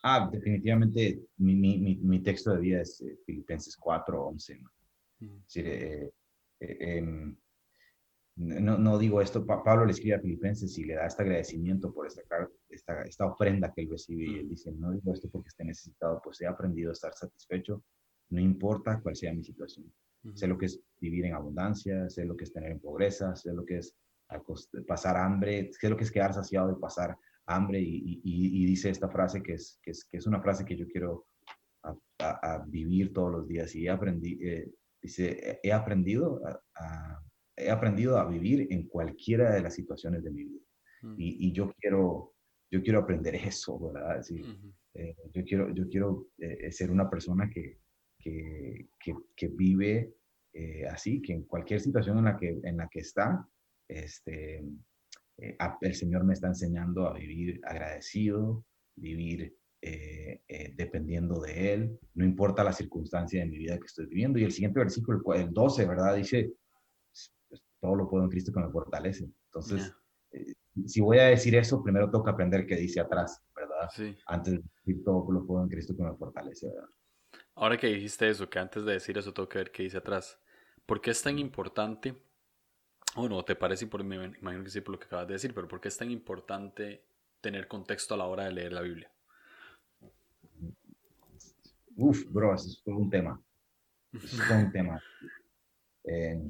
[0.02, 4.60] Ah, definitivamente mi, mi, mi texto de vida es eh, Filipenses 4, 11.
[5.54, 6.10] Eh,
[6.60, 7.36] eh, em,
[8.36, 12.06] no, no, digo esto, Pablo le escribe a Filipenses y le da este agradecimiento por
[12.06, 12.22] esta,
[12.68, 16.20] esta, esta ofrenda que él recibe y él dice, no digo esto porque esté necesitado,
[16.22, 17.82] pues he aprendido a estar satisfecho,
[18.30, 19.90] no importa cuál sea mi situación.
[20.32, 23.52] Sé lo que es vivir en abundancia, sé lo que es tener en pobreza, sé
[23.52, 23.94] lo que es
[24.86, 27.80] pasar hambre, sé lo que es quedar saciado y pasar hambre.
[27.80, 30.86] Y, y, dice esta frase que es, que es, que es, una frase que yo
[30.88, 31.26] quiero
[31.82, 33.74] a, vivir todos los días.
[33.74, 34.70] Y aprendí, eh,
[35.02, 36.40] dice, he aprendido
[36.74, 37.20] a,
[37.56, 40.64] he aprendido a vivir en cualquiera de las situaciones de mi vida.
[41.02, 41.14] Mm.
[41.18, 42.34] Y, yo, quiero,
[42.70, 44.24] yo quiero aprender eso, ¿verdad?
[44.94, 47.78] Eh, yo quiero, yo quiero eh, ser una persona que,
[48.24, 48.88] que,
[49.36, 50.14] que, vive
[50.52, 53.46] eh, así, que en cualquier situación en la que, en la que está,
[53.88, 54.64] este,
[55.38, 58.64] eh, el Señor me está enseñando a vivir agradecido,
[58.96, 60.40] vivir eh,
[60.74, 64.38] dependiendo de Él, no importa la circunstancia de mi vida que estoy viviendo.
[64.38, 66.16] Y el siguiente versículo, el 12, ¿verdad?
[66.16, 66.54] Dice,
[67.48, 69.28] pues, todo lo puedo en Cristo que me fortalece.
[69.46, 69.92] Entonces,
[70.86, 73.90] si voy a decir eso, primero tengo que aprender qué dice atrás, ¿verdad?
[74.26, 76.88] Antes de decir todo lo puedo en Cristo que me fortalece, ¿verdad?
[77.56, 80.40] Ahora que dijiste eso, que antes de decir eso tengo que ver qué dice atrás.
[80.86, 82.14] ¿Por qué es tan importante?
[83.16, 85.54] O no, te parece, por, me imagino que sí por lo que acabas de decir,
[85.54, 87.04] pero ¿por qué es tan importante
[87.40, 89.10] tener contexto a la hora de leer la Biblia?
[91.96, 93.40] Uf, bro, eso es un tema.
[94.12, 95.00] Eso es un tema.
[96.04, 96.42] Eh,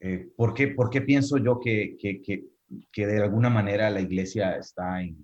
[0.00, 2.46] eh, ¿por, qué, ¿por, qué, pienso yo que, que, que,
[2.92, 5.16] que, de alguna manera la iglesia está en,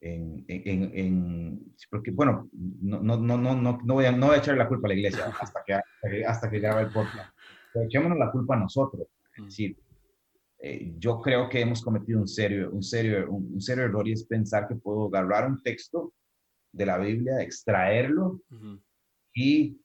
[0.00, 4.38] en, en, en, porque bueno, no, no, no, no, no, voy a, no voy a
[4.38, 7.34] echarle la culpa a la iglesia hasta que, hasta que grabe el podcast,
[7.72, 9.06] pero echémonos la culpa a nosotros.
[9.36, 9.76] Es decir,
[10.58, 14.24] eh, yo creo que hemos cometido un serio, un, serio, un, serio error y es
[14.24, 16.12] pensar que puedo agarrar un texto
[16.72, 18.42] de la Biblia, extraerlo
[19.34, 19.78] y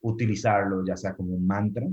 [0.00, 1.86] utilizarlo, ya sea como un mantra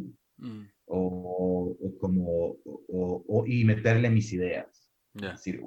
[0.86, 4.89] o, como, o, y meterle mis ideas.
[5.13, 5.62] decir,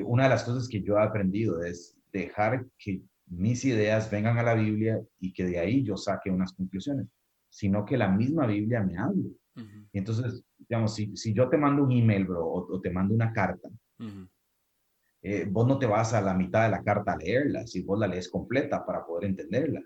[0.00, 4.42] una de las cosas que yo he aprendido es dejar que mis ideas vengan a
[4.42, 7.08] la Biblia y que de ahí yo saque unas conclusiones,
[7.48, 9.30] sino que la misma Biblia me hable.
[9.92, 13.68] entonces, digamos, si, si, yo te mando un email, bro, o, te mando una carta,
[15.22, 17.98] eh, vos no te vas a la mitad de la carta a leerla, si vos
[17.98, 19.82] la lees completa para poder entenderla.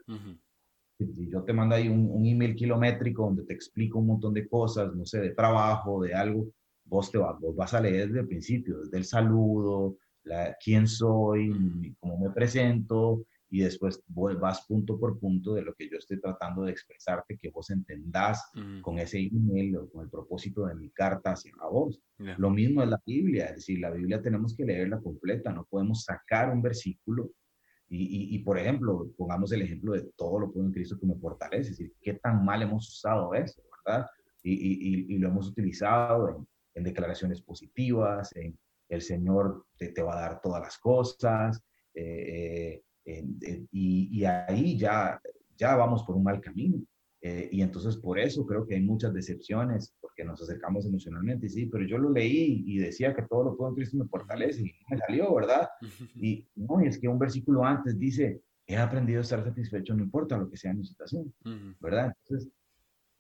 [0.99, 4.49] Si yo te mando ahí un, un, email kilométrico donde te explico un montón de
[4.49, 6.49] cosas, no sé, de trabajo, de algo,
[6.87, 10.87] vos, te vas, vos vas a leer desde el principio, desde el saludo, la, quién
[10.87, 16.21] soy, cómo me presento, y después vas punto por punto de lo que yo estoy
[16.21, 18.51] tratando de expresarte, que vos entendás
[18.83, 22.03] con ese email o con el propósito de mi carta hacia vos.
[22.19, 26.03] Lo mismo es la Biblia, es decir, la Biblia tenemos que leerla completa, no podemos
[26.03, 27.31] sacar un versículo
[27.89, 31.15] y, y, por ejemplo, pongamos el ejemplo de todo lo puedo en Cristo que me
[31.15, 34.07] fortalece, es decir, qué tan mal hemos usado eso, ¿verdad?
[34.43, 38.57] Y, y lo hemos utilizado en, en, declaraciones positivas, en
[38.89, 41.61] el Señor te, te, va a dar todas las cosas,
[41.97, 45.21] eh, eh, y, ahí ya,
[45.57, 46.79] ya vamos por un mal camino.
[47.23, 51.49] Eh, y entonces por eso creo que hay muchas decepciones, porque nos acercamos emocionalmente, y
[51.49, 54.63] sí, pero yo lo leí y decía que todo lo puedo en Cristo me fortalece
[54.63, 55.69] y me salió, ¿verdad?
[56.15, 60.37] Y no, es que un versículo antes dice, he aprendido a estar satisfecho, no importa
[60.37, 61.33] lo que sea mi situación,
[61.81, 62.15] ¿verdad?
[62.23, 62.53] Entonces,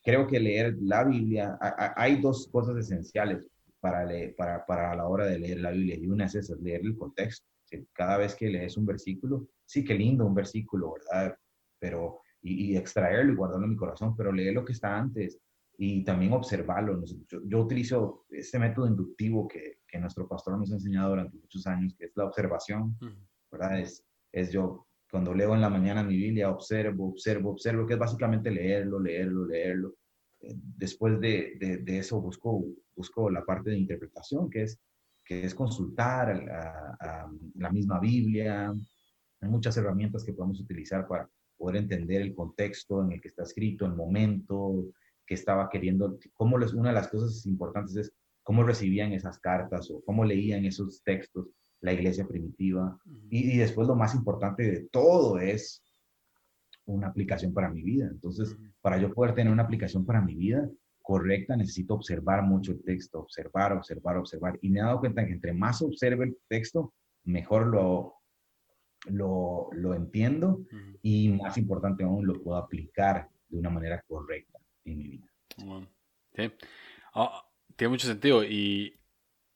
[0.06, 1.58] creo que leer la Biblia,
[1.96, 6.06] hay dos cosas esenciales para, leer, para, para la hora de leer la Biblia, y
[6.06, 7.44] una es esa, leer el contexto.
[7.92, 11.36] Cada vez que lees un versículo, sí, qué lindo un versículo, ¿verdad?
[11.80, 15.40] Pero, y, extraerlo y guardarlo en mi corazón, pero leer lo que está antes
[15.76, 17.02] y también observarlo.
[17.44, 21.96] Yo, utilizo este método inductivo que, que, nuestro pastor nos ha enseñado durante muchos años,
[21.98, 22.96] que es la observación,
[23.50, 23.80] ¿verdad?
[23.80, 24.86] Es, es yo,
[25.16, 29.46] cuando leo en la mañana mi Biblia, observo, observo, observo, que es básicamente leerlo, leerlo,
[29.46, 29.94] leerlo.
[30.42, 32.62] Eh, después de, de, de eso busco,
[32.94, 34.78] busco la parte de interpretación, que es,
[35.24, 36.28] que es consultar
[37.00, 38.74] a la misma Biblia,
[39.40, 43.44] hay muchas herramientas que podemos utilizar para poder entender el contexto en el que está
[43.44, 44.84] escrito, el momento
[45.26, 49.90] que estaba queriendo, cómo les, una de las cosas importantes es cómo recibían esas cartas
[49.90, 51.48] o cómo leían esos textos
[51.80, 52.98] la iglesia primitiva.
[53.30, 55.82] Y, después lo más importante de todo es
[56.84, 58.08] una aplicación para mi vida.
[58.10, 60.68] Entonces, para yo poder tener una aplicación para mi vida
[61.02, 64.58] correcta, necesito observar mucho el texto, observar, observar, observar.
[64.62, 68.14] Y me he dado cuenta que entre más observe el texto, mejor lo,
[69.08, 70.64] lo, lo entiendo
[71.02, 75.26] y más importante aún, lo puedo aplicar de una manera correcta en mi vida.
[76.34, 76.50] sí.
[77.14, 77.42] Ah,
[77.76, 78.94] tiene mucho sentido y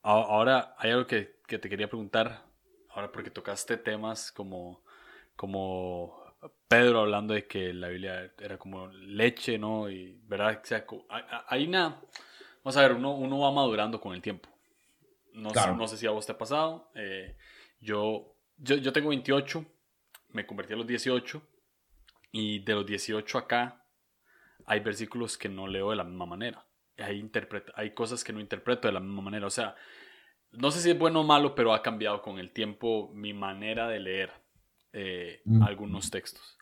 [0.02, 2.42] ahora hay algo que, que, te quería preguntar,
[2.90, 4.82] ahora porque tocaste temas como,
[5.36, 6.22] como
[6.68, 9.90] Pedro hablando de que la Biblia era como leche, ¿no?
[9.90, 10.60] Y, ¿verdad?
[10.62, 10.84] O sea,
[11.48, 12.00] hay una...
[12.62, 14.48] Vamos a ver, uno, uno va madurando con el tiempo.
[15.32, 16.90] No, sé, no sé si a vos te ha pasado.
[16.94, 17.36] Eh,
[17.80, 19.64] yo yo, yo tengo 28,
[20.32, 21.42] me convertí a los 18
[22.32, 23.84] y de los 18 acá
[24.66, 26.64] hay versículos que no leo de la misma manera.
[27.00, 27.30] Hay,
[27.74, 29.46] hay cosas que no interpreto de la misma manera.
[29.46, 29.74] O sea,
[30.52, 33.88] no sé si es bueno o malo, pero ha cambiado con el tiempo mi manera
[33.88, 34.30] de leer
[34.92, 35.62] eh, mm.
[35.62, 36.58] algunos textos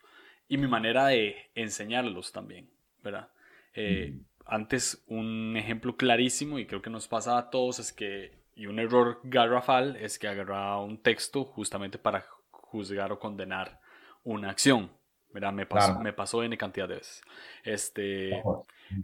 [0.49, 2.71] y mi manera de enseñarlos también,
[3.03, 3.29] ¿verdad?
[3.75, 4.25] Eh, mm.
[4.47, 8.81] Antes un ejemplo clarísimo y creo que nos pasa a todos es que y un
[8.81, 13.79] error garrafal es que agarraba un texto justamente para juzgar o condenar
[14.25, 14.91] una acción.
[15.33, 17.23] Mira, me pasó, me pasó N cantidad de veces.
[17.63, 18.43] Este,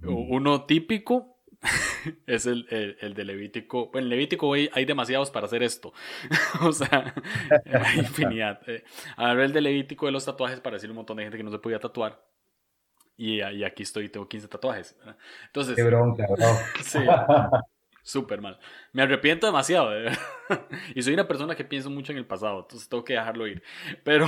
[0.02, 1.34] uno típico
[2.26, 2.66] es el,
[3.00, 3.90] el, de Levítico.
[3.90, 5.92] Bueno, en Levítico hay, hay demasiados para hacer esto.
[6.62, 7.14] o sea,
[7.72, 8.60] hay infinidad.
[8.68, 8.84] Eh,
[9.18, 11.58] el de Levítico de los tatuajes para decirle un montón de gente que no se
[11.58, 12.22] podía tatuar.
[13.16, 14.96] Y, y aquí estoy, tengo 15 tatuajes.
[15.46, 15.76] Entonces.
[15.76, 16.46] Qué bronca, bro.
[16.82, 16.98] sí.
[18.02, 18.58] Súper mal.
[18.92, 19.90] Me arrepiento demasiado,
[20.94, 23.62] y soy una persona que pienso mucho en el pasado, entonces tengo que dejarlo ir.
[24.02, 24.26] Pero,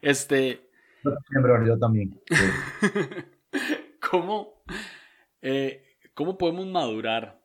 [0.00, 0.70] este...
[1.04, 2.18] Yo también.
[4.10, 4.57] ¿Cómo,
[5.42, 7.40] eh, ¿Cómo podemos madurar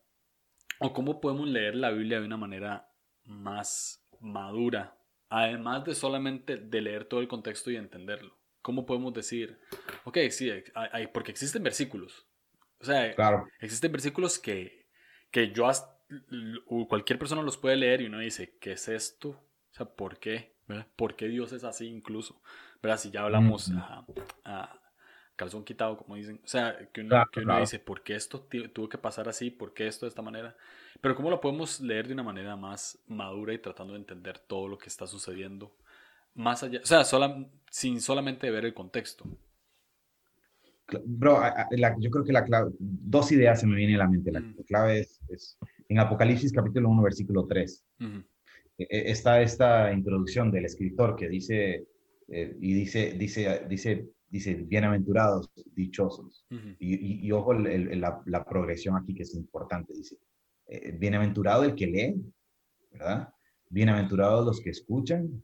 [0.79, 2.89] o cómo podemos leer la Biblia de una manera
[3.25, 4.97] más madura?
[5.29, 8.37] Además de solamente de leer todo el contexto y entenderlo.
[8.61, 9.59] ¿Cómo podemos decir,
[10.05, 12.25] ok, sí, hay, porque existen versículos.
[12.79, 13.47] O sea, claro.
[13.59, 14.83] existen versículos que
[15.33, 15.67] que yo
[16.87, 19.29] cualquier persona los puede leer y uno dice, ¿qué es esto?
[19.29, 20.53] O sea, ¿por qué?
[20.95, 22.39] ¿Por qué Dios es así incluso?
[22.83, 22.99] ¿Verdad?
[22.99, 23.71] Si ya hablamos
[24.45, 24.79] a,
[25.35, 26.39] calzón quitado, como dicen.
[26.43, 29.51] O sea, que uno, que uno dice, ¿por qué esto tuvo que pasar así?
[29.51, 30.55] ¿Por qué esto de esta manera?
[31.01, 34.67] Pero ¿cómo lo podemos leer de una manera más madura y tratando de entender todo
[34.67, 35.75] lo que está sucediendo?
[36.35, 37.03] Más allá, o sea,
[37.69, 39.25] sin solamente ver el contexto.
[41.05, 41.41] Bro,
[41.99, 44.31] yo creo que la clave, dos ideas se me vienen a la mente.
[44.31, 44.55] La, mm.
[44.67, 45.57] clave es,
[45.89, 47.85] en Apocalipsis capítulo 1, versículo 3.
[48.77, 51.87] E, e, está esta introducción del escritor que dice,
[52.27, 56.43] eh, y dice, dice, dice, dice, bienaventurados, dichosos.
[56.79, 59.93] y, ojo la, progresión aquí que es importante.
[59.93, 60.17] Dice,
[60.67, 62.15] eh, bienaventurado el que lee,
[62.91, 63.31] ¿verdad?
[63.69, 65.43] Bienaventurados los que escuchan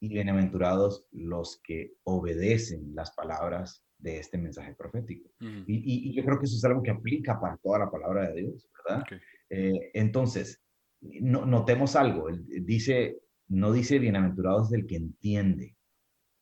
[0.00, 5.30] y bienaventurados los que obedecen las palabras de este mensaje profético.
[5.66, 8.70] y, yo creo que eso es algo que aplica para toda la palabra de Dios,
[8.88, 9.04] ¿verdad?
[9.50, 10.62] Eh, entonces,
[11.02, 12.28] no, notemos algo,
[12.62, 15.76] dice, no dice bienaventurados del que entiende,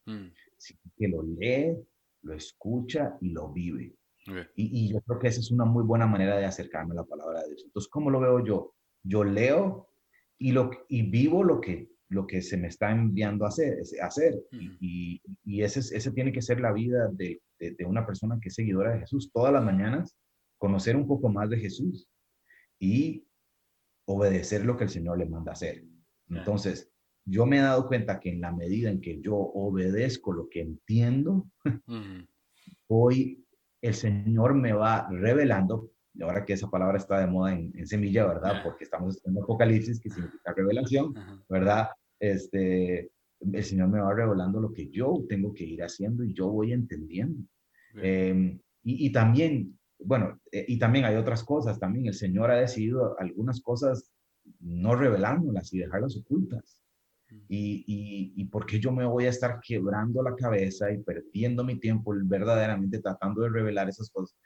[0.07, 0.29] mm.
[0.63, 1.77] Sino que lo lee,
[2.23, 3.95] lo escucha y lo vive.
[4.55, 7.43] Y, yo creo que esa es una muy buena manera de acercarme a la palabra
[7.43, 7.63] de Dios.
[7.65, 8.75] Entonces, ¿cómo lo veo yo?
[9.03, 9.89] Yo leo
[10.39, 13.79] y, lo, y vivo lo que, lo que se me está enviando a hacer.
[14.01, 14.41] hacer.
[14.81, 18.55] Y, y ese, ese tiene que ser la vida de, de, una persona que es
[18.55, 19.33] seguidora de Jesús.
[19.33, 20.17] Todas las mañanas,
[20.57, 22.09] conocer un poco más de Jesús
[22.79, 23.27] y
[24.07, 25.85] obedecer lo que el Señor le manda hacer.
[26.29, 26.92] Entonces,
[27.25, 30.61] yo me he dado cuenta que en la medida en que yo obedezco lo que
[30.61, 31.47] entiendo,
[32.89, 33.45] hoy
[33.81, 38.27] el Señor me va revelando, y ahora que esa palabra está de moda en, semilla,
[38.27, 38.63] ¿verdad?
[38.63, 41.15] Porque estamos en Apocalipsis, que significa revelación,
[41.49, 41.89] ¿verdad?
[42.21, 46.49] Este, el Señor me va revelando lo que yo tengo que ir haciendo y yo
[46.49, 47.43] voy entendiendo.
[47.95, 52.57] Em, y, y, también bueno, eh, y también hay otras cosas, también el Señor ha
[52.57, 54.13] decidido algunas cosas
[54.61, 56.82] no revelándolas y dejarlas ocultas.
[57.49, 61.65] Y, y, y por qué yo me voy a estar quebrando la cabeza y perdiendo
[61.65, 64.37] mi tiempo verdaderamente tratando de revelar esas cosas.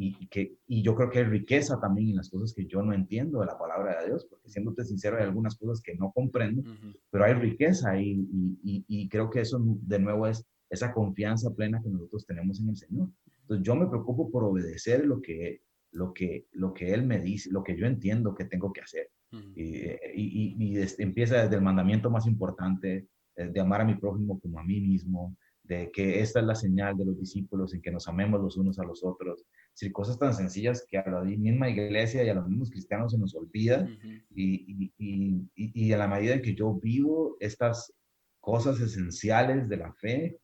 [0.00, 2.92] Y, que, y yo creo que hay riqueza también en las cosas que yo no
[2.92, 6.62] entiendo de la palabra de Dios, porque siéndote sincero, hay algunas cosas que no comprendo,
[7.10, 8.24] pero hay riqueza y,
[8.62, 12.76] y, creo que eso de nuevo es esa confianza plena que nosotros tenemos en el
[12.76, 13.08] Señor.
[13.40, 17.50] Entonces yo me preocupo por obedecer lo que, lo que, lo que Él me dice,
[17.50, 19.10] lo que yo entiendo que tengo que hacer.
[19.54, 24.58] Y, y, empieza desde el mandamiento más importante, eh, de amar a mi prójimo como
[24.58, 28.08] a mí mismo, de que esta es la señal de los discípulos en que nos
[28.08, 29.44] amemos los unos a los otros.
[29.78, 33.18] Es cosas tan sencillas que a la misma iglesia y a los mismos cristianos se
[33.18, 33.86] nos olvida.
[34.34, 37.92] y, y, a la medida en que yo vivo estas
[38.40, 40.38] cosas esenciales de la fe,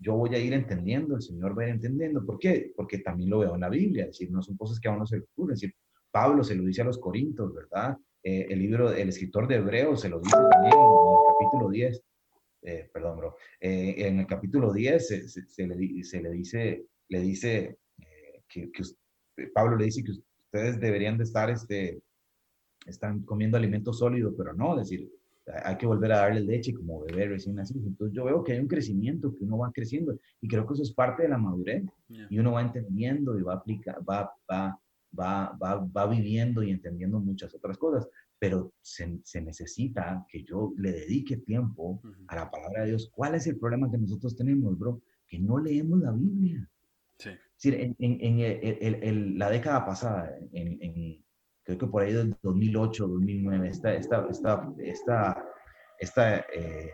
[0.00, 2.24] yo voy a ir entendiendo, el Señor va a ir entendiendo.
[2.24, 2.72] ¿Por qué?
[2.74, 5.06] Porque también lo veo en la Biblia, es decir, no son cosas que a uno
[5.06, 5.54] se le ocurren.
[5.54, 5.76] Es decir,
[6.10, 7.96] Pablo se lo dice a los Corintios, ¿verdad?
[8.22, 12.02] Eh, el libro, el escritor de Hebreos se lo dice también en el capítulo 10.
[12.62, 13.36] Eh, perdón, bro.
[13.60, 17.78] Eh, en el capítulo 10 se, se, le, se le, dice, le dice
[18.48, 18.82] que, que,
[19.52, 22.00] Pablo le dice que ustedes deberían de estar, este,
[22.86, 25.10] están comiendo alimento sólido, pero no, es decir,
[25.64, 27.86] hay que volver a darle leche como bebé recién nacido.
[27.86, 30.82] Entonces yo veo que hay un crecimiento, que uno va creciendo y creo que eso
[30.82, 34.78] es parte de la madurez y uno va entendiendo y va, aplicar, va, va,
[35.18, 40.72] va, va, va viviendo y entendiendo muchas otras cosas, pero se, se necesita que yo
[40.76, 43.10] le dedique tiempo a la palabra de Dios.
[43.14, 45.00] ¿Cuál es el problema que nosotros tenemos, bro?
[45.28, 46.68] Que no leemos la Biblia.
[47.18, 47.30] Sí.
[47.30, 51.24] Es decir, en, en, la década pasada, en,
[51.62, 55.44] creo que por ahí del 2008, 2009, esta, esta, esta, esta,
[56.00, 56.90] esta eh,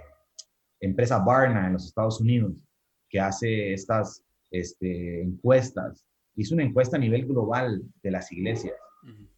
[0.81, 2.69] empresa Barna en los Estados Unidos,
[3.09, 6.05] que hace estas este, encuestas,
[6.38, 8.74] hizo una encuesta a nivel global de las iglesias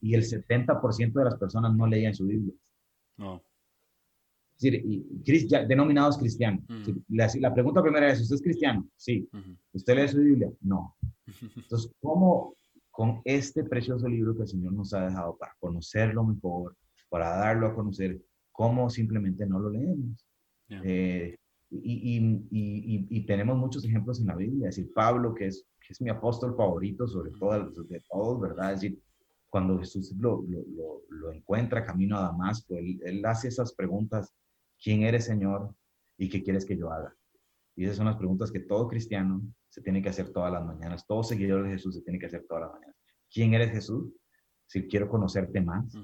[0.01, 2.55] y el 70% de las personas no leían su Biblia.
[3.17, 3.43] No.
[4.57, 6.63] Es decir, y, denominados cristianos.
[7.09, 8.87] la, pregunta primera es, ¿usted es cristiano?
[8.97, 9.29] Sí.
[9.73, 10.51] ¿Usted lee su Biblia?
[10.61, 10.97] No.
[11.57, 12.55] Entonces, ¿cómo,
[12.91, 16.77] con este precioso libro que el Señor nos ha dejado para conocerlo mejor,
[17.09, 18.21] para darlo a conocer,
[18.53, 20.27] cómo simplemente no lo leemos.
[20.69, 21.39] Eh,
[21.71, 22.19] y,
[22.51, 26.01] y, y, tenemos muchos ejemplos en la Biblia, es decir, Pablo, que es, que es
[26.01, 28.73] mi apóstol favorito sobre todo, de todos, ¿verdad?
[28.73, 29.01] Es decir,
[29.49, 34.35] cuando Jesús lo, lo, lo, encuentra camino a Damasco, él, él, hace esas preguntas,
[34.83, 35.75] ¿quién eres Señor?
[36.19, 37.15] ¿Y qué quieres que yo haga?
[37.77, 41.07] Y esas son las preguntas que todo cristiano se tiene que hacer todas las mañanas.
[41.07, 42.97] Todo seguidor de Jesús se tiene que hacer todas las mañanas.
[43.33, 44.13] ¿Quién eres Jesús?
[44.67, 45.97] Si quiero conocerte más.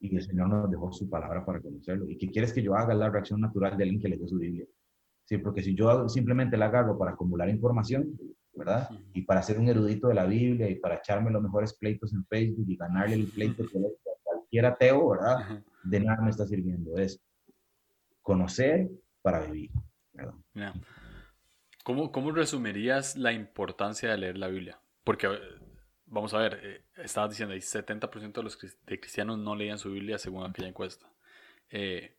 [0.00, 2.08] Y el Señor nos dejó su palabra para conocerlo.
[2.08, 2.94] ¿Y qué quieres que yo haga?
[2.94, 4.64] La reacción natural de alguien que su Biblia.
[5.28, 8.18] Sí, porque si yo simplemente la agarro para acumular información,
[8.54, 8.88] ¿verdad?
[9.12, 12.24] Y para ser un erudito de la Biblia y para echarme los mejores pleitos en
[12.24, 13.66] Facebook y ganarle el pleito a
[14.22, 15.62] cualquier ateo, ¿verdad?
[15.84, 16.96] De nada me está sirviendo.
[16.96, 17.20] Es
[18.22, 18.88] conocer
[19.20, 19.70] para vivir,
[20.14, 20.72] ¿verdad?
[21.84, 24.80] ¿Cómo, ¿Cómo resumirías la importancia de leer la Biblia?
[25.04, 25.38] Porque, eh,
[26.06, 29.90] vamos a ver, eh, estabas diciendo, el 70% de los de cristianos no leían su
[29.90, 31.06] Biblia según aquella encuesta.
[31.68, 32.16] Eh,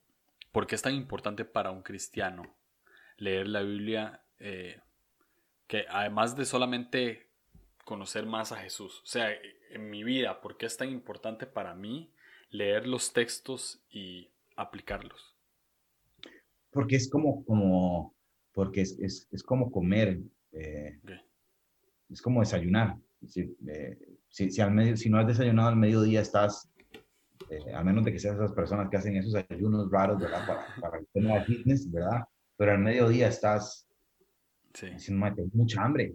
[0.52, 2.59] ¿Por qué es tan importante para un cristiano
[3.20, 4.24] leer la Biblia?
[5.68, 7.28] que además de solamente
[7.86, 9.30] conocer más a Jesús, o sea,
[9.70, 12.12] en mi vida, ¿por qué es tan importante para mí
[12.50, 15.36] leer los textos y aplicarlos?
[16.72, 18.16] Porque es como, como
[18.54, 20.20] porque es, es, es como comer,
[20.52, 21.00] eh,
[22.10, 22.98] es como desayunar.
[23.36, 23.98] Eh,
[24.30, 26.70] si, si, al medio, si no has desayunado al mediodía, estás,
[27.50, 30.48] eh, a menos de que seas esas personas que hacen esos ayunos raros, ¿verdad?
[30.48, 32.24] Para, para el tema de fitness, ¿verdad?
[32.60, 33.88] Pero al mediodía estás
[34.74, 34.88] sí.
[34.90, 36.14] diciendo, mucha hambre.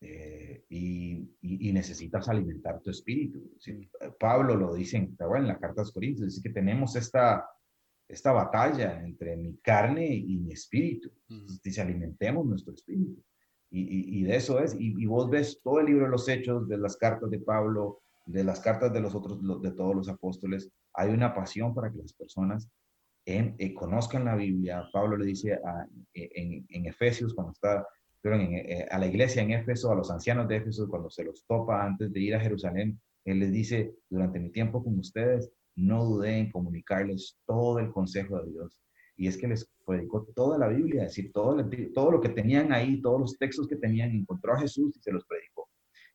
[0.00, 3.42] y, y, necesitas alimentar tu espíritu.
[4.20, 7.48] Pablo lo dice en, en la carta de los Corintios, dice que tenemos esta,
[8.06, 11.10] esta batalla entre mi carne y mi espíritu.
[11.64, 13.20] Dice, alimentemos nuestro espíritu.
[13.70, 14.76] Y, y, de eso es.
[14.78, 18.44] Y, vos ves todo el libro de los hechos, de las cartas de Pablo, de
[18.44, 20.70] las cartas de los otros, de todos los apóstoles.
[20.92, 22.68] Hay una pasión para que las personas
[23.26, 24.88] en, eh, conozcan la Biblia.
[24.92, 27.86] Pablo le dice a, en, en, Efesios, cuando está
[28.24, 31.44] pero eh, a la iglesia en Éfeso, a los ancianos de Éfeso, cuando se los
[31.44, 36.02] topa antes de ir a Jerusalén, él les dice, durante mi tiempo con ustedes, no
[36.06, 38.78] dudé en comunicarles todo el consejo de Dios.
[39.18, 42.72] Y es que les predicó toda la Biblia, es decir, todo, todo lo que tenían
[42.72, 45.68] ahí, todos los textos que tenían, encontró a Jesús y se los predicó.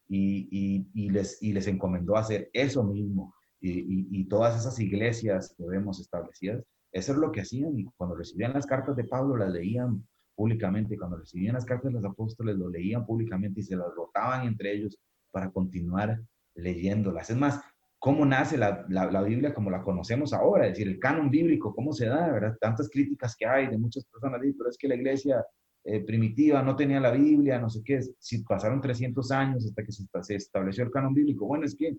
[0.07, 3.35] Y, y, les, y les encomendó hacer eso mismo.
[3.61, 7.85] Y, todas esas iglesias que vemos establecidas, eso es lo que hacían.
[7.97, 10.97] Cuando recibían las cartas de Pablo, las leían públicamente.
[10.97, 14.73] Cuando recibían las cartas de los apóstoles, lo leían públicamente y se las rotaban entre
[14.73, 14.97] ellos
[15.31, 16.21] para continuar
[16.55, 17.29] leyéndolas.
[17.29, 17.61] Es más,
[17.99, 21.91] cómo nace la, la, Biblia como la conocemos ahora, es decir, el canon bíblico, cómo
[21.91, 22.57] se da, ¿verdad?
[22.59, 25.45] Tantas críticas que hay de muchas personas, pero es que la iglesia
[25.83, 29.91] eh, primitiva no tenía la Biblia, no sé qué, si pasaron 300 años hasta que
[29.91, 31.45] se, estableció el canon bíblico.
[31.45, 31.97] Bueno, es que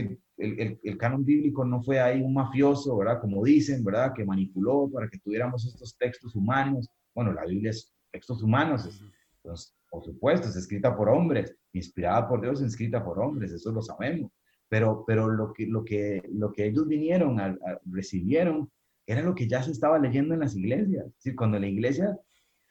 [0.00, 3.20] el, el, el, canon bíblico no fue ahí un mafioso, ¿verdad?
[3.20, 4.12] Como dicen, ¿verdad?
[4.14, 6.88] Que manipuló para que tuviéramos estos textos humanos.
[7.14, 8.88] Bueno, la Biblia es textos humanos,
[9.36, 13.82] entonces, por supuesto, es escrita por hombres, inspirada por Dios, escrita por hombres, eso lo
[13.82, 14.30] sabemos
[14.72, 18.72] pero, pero lo, que, lo, que, lo que ellos vinieron, a, recibieron,
[19.06, 21.08] era lo que ya se estaba leyendo en las iglesias.
[21.08, 22.18] Es decir, cuando la iglesia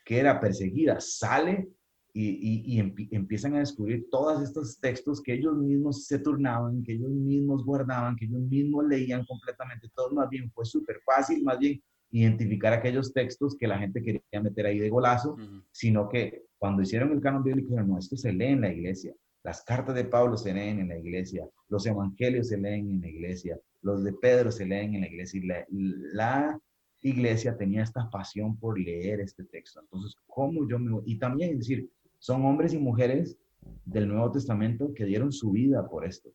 [0.04, 1.70] que era perseguida sale
[2.14, 2.80] y, y,
[3.16, 8.16] empiezan a descubrir todos estos textos que ellos mismos se turnaban, que ellos mismos guardaban,
[8.16, 11.82] que ellos mismos leían completamente, todo más bien fue súper fácil, más bien
[12.12, 15.38] identificar aquellos textos que la gente quería meter ahí de golazo,
[15.72, 19.16] sino que cuando hicieron el canon bíblico, no, esto se lee en la iglesia.
[19.44, 23.08] Las cartas de Pablo se leen en la iglesia, los evangelios se leen en la
[23.08, 25.66] iglesia, los de Pedro se leen en la iglesia.
[25.70, 26.60] Y la,
[27.04, 29.80] iglesia tenía esta pasión por leer este texto.
[29.82, 31.02] Entonces, ¿cómo yo me...
[31.06, 31.90] Y también, es decir,
[32.22, 33.36] son hombres y mujeres
[33.84, 36.30] del Nuevo Testamento que dieron su vida por esto,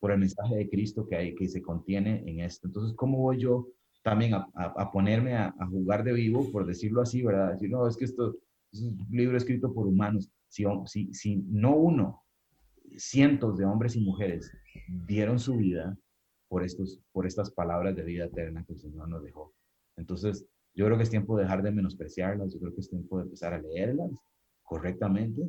[0.00, 2.66] por el mensaje de Cristo que, hay, que se contiene en esto.
[2.66, 3.68] Entonces, ¿cómo voy yo
[4.02, 7.52] también a, ponerme a, jugar de vivo, por decirlo así, ¿verdad?
[7.52, 8.34] Decir, no, es que esto
[8.72, 10.64] es un libro escrito por humanos si,
[11.12, 12.24] si, no uno,
[12.96, 14.50] cientos de hombres y mujeres
[15.06, 15.96] dieron su vida
[16.48, 19.54] por, estos, por estas palabras de vida eterna que el Señor nos dejó.
[19.96, 23.18] Entonces, yo creo que es tiempo de dejar de menospreciarlas, yo creo que es tiempo
[23.18, 24.10] de empezar a leerlas
[24.72, 25.42] correctamente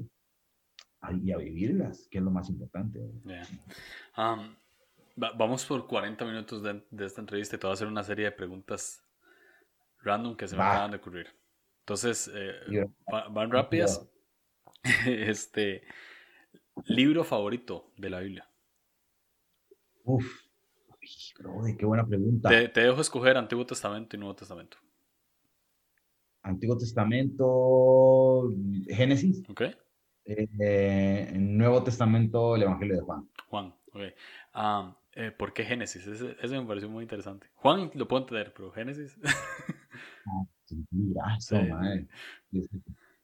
[1.24, 2.99] y a vivirlas, que es lo más importante.
[4.17, 4.55] Um,
[5.15, 8.32] vamos por 40 minutos de, esta entrevista y te voy a hacer una serie de
[8.32, 9.01] preguntas
[10.01, 11.28] random que se me acaban de ocurrir.
[11.80, 12.86] Entonces, eh,
[13.32, 14.05] van rápidas,
[15.07, 15.84] este,
[16.86, 18.49] libro favorito de la Biblia.
[20.03, 20.26] Uf,
[21.78, 22.49] qué buena pregunta.
[22.49, 24.78] Te, dejo escoger Antiguo Testamento y Nuevo Testamento.
[26.44, 28.50] Antiguo Testamento,
[28.88, 29.44] Génesis.
[29.50, 29.64] Ok.
[30.26, 33.30] Eh, Nuevo Testamento, el Evangelio de Juan.
[33.50, 34.02] Juan, ok.
[34.54, 36.06] Ah, eh, ¿Por qué Génesis?
[36.08, 37.48] Eso, me pareció muy interesante.
[37.56, 39.18] Juan lo puedo entender, pero Génesis.
[41.22, 41.58] ah, sí,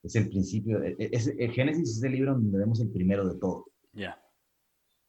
[0.03, 3.37] es el principio, e, es, el Génesis es el libro donde vemos el primero de
[3.39, 3.65] todo.
[3.93, 4.21] Ya.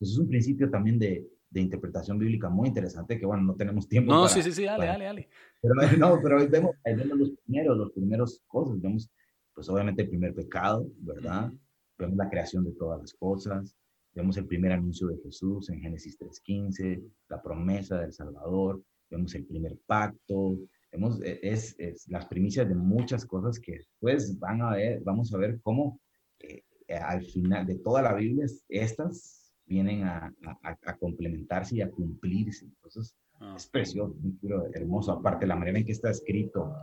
[0.00, 4.12] es un principio también de, de, interpretación bíblica muy interesante que, bueno, no tenemos tiempo.
[4.12, 5.28] No, sí, sí, sí, dale, dale, dale.
[5.60, 8.80] Pero, no, pero ahí vemos, ahí vemos los primeros, los primeros cosas.
[8.80, 9.10] Vemos,
[9.54, 11.52] pues obviamente el primer pecado, ¿verdad?
[11.98, 13.76] Vemos la creación de todas las cosas.
[14.14, 18.82] Vemos el primer anuncio de Jesús en Génesis 3.15, la promesa del Salvador.
[19.08, 20.58] Vemos el primer pacto,
[20.92, 25.32] Hemos, e, es, es, las primicias de muchas cosas que después van a ver, vamos
[25.32, 26.00] a ver cómo
[26.40, 26.64] eh,
[27.00, 29.39] al final de toda la Biblia estas
[29.70, 32.66] vienen a, a, complementarse y a cumplirse.
[32.66, 33.54] Entonces, Ah.
[33.56, 35.12] Es precioso, un libro hermoso.
[35.12, 36.76] Aparte, la manera en que está escrito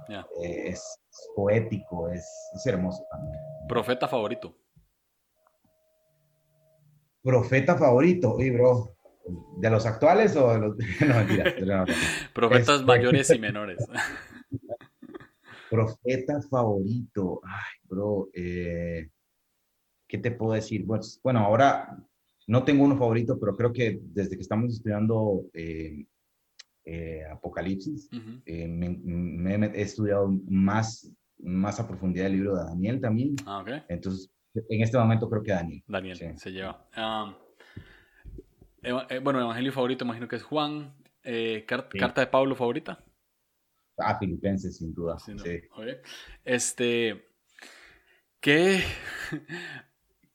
[0.43, 0.99] eh, es,
[1.35, 2.25] poético, es,
[2.65, 3.39] hermoso también.
[3.69, 4.57] ¿Profeta favorito?
[7.21, 8.35] ¿Profeta favorito?
[8.37, 8.95] Bro.
[9.57, 10.77] ¿De los actuales o de los.?
[11.07, 11.85] No, mentira.
[12.33, 13.85] Profetas este, mayores y menores.
[15.69, 17.41] Profeta favorito.
[17.43, 18.29] Ay, bro.
[18.33, 19.09] Eh,
[20.07, 20.87] ¿Qué te puedo decir?
[21.21, 21.95] Bueno, ahora
[22.47, 26.05] no tengo uno favorito, pero creo que desde que estamos estudiando eh,
[26.85, 28.09] eh, Apocalipsis,
[28.45, 33.35] me, he estudiado más, más a profundidad el libro de Daniel también.
[33.45, 33.83] Ah, okay.
[33.89, 35.83] Entonces, en este momento creo que Daniel.
[35.87, 36.87] Daniel se lleva.
[39.21, 40.95] bueno, evangelio favorito imagino que es Juan.
[41.67, 43.03] carta de Pablo favorita.
[43.97, 45.17] Ah, Filipenses, sin duda.
[45.19, 45.33] Sí,
[46.45, 47.25] Este,
[48.39, 48.79] ¿qué,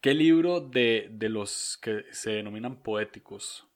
[0.03, 3.66] ¿qué libro de, de, los que se denominan poéticos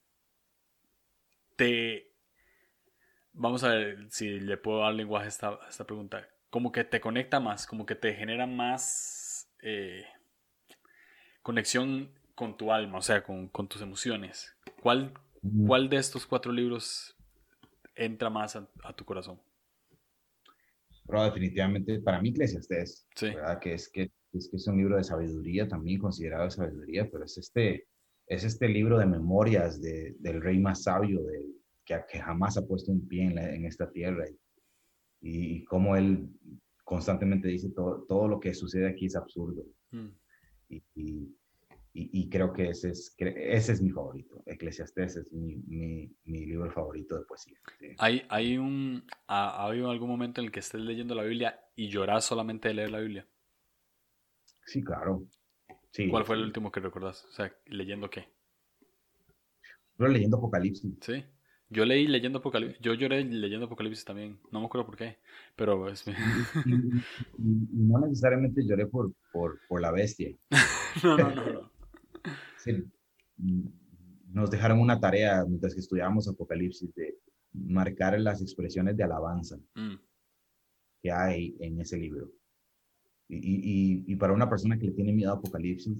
[1.54, 2.12] te...
[3.32, 6.28] Vamos a ver si le puedo dar lenguaje a esta, esta pregunta.
[6.50, 10.04] Como que te conecta más, como que te genera más eh,
[11.42, 14.56] conexión con tu alma, o sea, con, con tus emociones.
[14.82, 15.12] ¿Cuál,
[15.66, 17.14] ¿Cuál de estos cuatro libros
[17.94, 19.40] entra más a tu corazón?
[21.06, 23.58] Pero definitivamente para mí Eclesiastes, ¿verdad?
[23.60, 27.24] Que es que, es que es un libro de sabiduría también considerado de sabiduría, pero
[27.24, 27.86] es este,
[28.26, 31.46] es este libro de memorias de, del rey más sabio de,
[31.84, 36.28] que, que, jamás ha puesto un pie en, en esta tierra y, y, como él
[36.84, 39.64] constantemente dice todo, todo lo que sucede aquí es absurdo.
[39.92, 40.08] Mm.
[40.68, 41.36] Y, y,
[41.98, 44.42] y, creo que ese es, ese es mi favorito.
[44.44, 47.56] Eclesiastés es mi, mi, mi libro favorito de poesía.
[47.96, 51.88] ¿Hay, hay un, ha, habido algún momento en el que estés leyendo la Biblia y
[51.88, 53.26] lloras solamente de leer la Biblia?
[54.66, 55.26] Sí, claro.
[55.90, 57.24] Sí, ¿Cuál fue el último que recordás?
[57.24, 58.28] O sea, ¿leyendo qué?
[59.98, 60.98] Yo leyendo Apocalipsis.
[61.00, 61.24] Sí.
[61.70, 62.78] Yo leí leyendo Apocalipsis.
[62.80, 64.38] Yo lloré leyendo Apocalipsis también.
[64.52, 65.16] No me acuerdo por qué.
[65.56, 66.04] Pero es...
[67.38, 70.36] no necesariamente lloré por, por, por la bestia.
[71.02, 71.52] no, no, no.
[71.52, 71.75] no.
[74.28, 77.18] Nos dejaron una tarea mientras que estudiábamos Apocalipsis de
[77.52, 79.96] marcar las expresiones de alabanza mm.
[81.02, 82.30] que hay en ese libro.
[83.28, 85.98] Y, y, y, para una persona que le tiene miedo a Apocalipsis,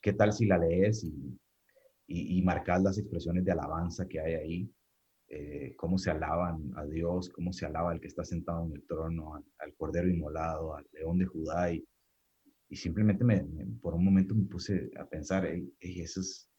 [0.00, 1.38] ¿qué tal si la lees y,
[2.06, 4.74] y, marcas las expresiones de alabanza que hay ahí?
[5.28, 8.86] Eh, cómo se alaban a Dios, cómo se alaba al que está sentado en el
[8.86, 11.84] trono, al, Cordero Inmolado, al León de Judá y,
[12.68, 13.44] y simplemente me,
[13.80, 15.46] por un momento me puse a pensar,
[15.80, 16.50] eso es,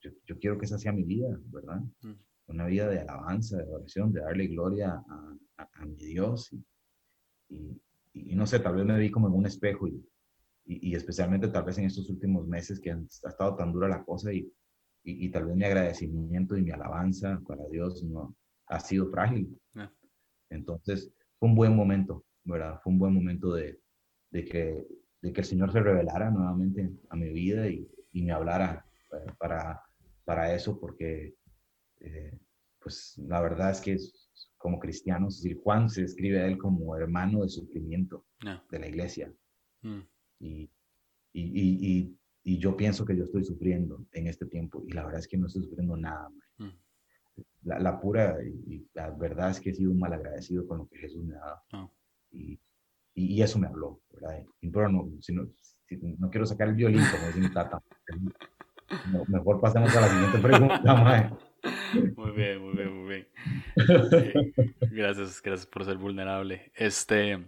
[0.00, 1.80] yo, quiero que esa sea mi vida, ¿verdad?
[2.02, 2.14] Mm.
[2.48, 6.50] Una vida de alabanza, de oración, de darle gloria a, a, mi Dios.
[7.48, 7.80] Y,
[8.14, 10.02] y, no sé, tal vez me vi como en un espejo y,
[10.64, 14.04] y, especialmente tal vez en estos últimos meses que han, ha estado tan dura la
[14.04, 14.50] cosa y,
[15.04, 18.34] y, tal vez mi agradecimiento y mi alabanza para Dios no
[18.66, 19.58] ha sido frágil.
[20.50, 22.80] Entonces, fue un buen momento, ¿verdad?
[22.82, 23.78] Fue un buen momento de,
[24.30, 24.86] de que
[25.20, 29.32] de que el Señor se revelara nuevamente a mi vida y, y me hablara eh,
[29.38, 29.82] para,
[30.24, 31.34] para eso, porque
[32.00, 32.38] eh,
[32.78, 33.96] pues la verdad es que
[34.56, 38.26] como cristianos, es decir, Juan se describe a él como hermano de sufrimiento
[38.70, 39.32] de la iglesia.
[39.82, 40.00] Mm.
[40.40, 40.70] Y,
[41.32, 45.20] y, y, y, yo pienso que yo estoy sufriendo en este tiempo y la verdad
[45.20, 46.28] es que no estoy sufriendo nada.
[46.58, 46.68] Mm.
[47.62, 50.88] La, la, pura y, la verdad es que he sido un mal agradecido con lo
[50.88, 51.62] que Jesús me ha dado.
[51.72, 51.90] Ah.
[52.32, 52.60] Y,
[53.18, 54.44] y, eso me habló, ¿verdad?
[54.72, 55.48] pero no, si no,
[56.18, 57.82] no quiero sacar el violín, como dice mi tata.
[59.28, 61.38] mejor pasemos a la siguiente pregunta,
[62.16, 63.28] Muy bien, muy bien, muy bien.
[64.92, 66.70] Gracias, gracias por ser vulnerable.
[66.74, 67.44] Este,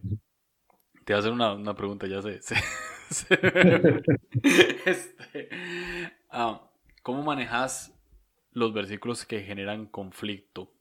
[1.04, 2.40] te voy a hacer una, una pregunta, ya sé.
[4.84, 5.48] este,
[6.28, 6.68] ah,
[7.02, 7.94] ¿Cómo manejas
[8.52, 10.72] los versículos que generan conflicto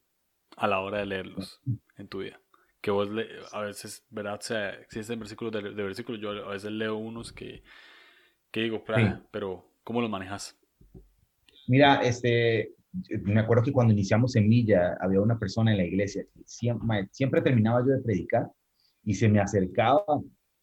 [0.57, 1.61] a la hora de leerlos
[1.97, 2.39] en tu vida?
[2.81, 4.35] Que vos le, a veces, ¿verdad?
[4.35, 7.63] O sea, existen versículos de, de, versículos, yo a veces leo unos que,
[8.51, 8.83] que digo,
[9.31, 10.57] pero ¿cómo los manejas?
[11.67, 12.75] Mira, este,
[13.23, 17.41] me acuerdo que cuando iniciamos Semilla había una persona en la iglesia que siempre, siempre
[17.41, 18.49] terminaba yo de predicar
[19.03, 20.03] y se me acercaba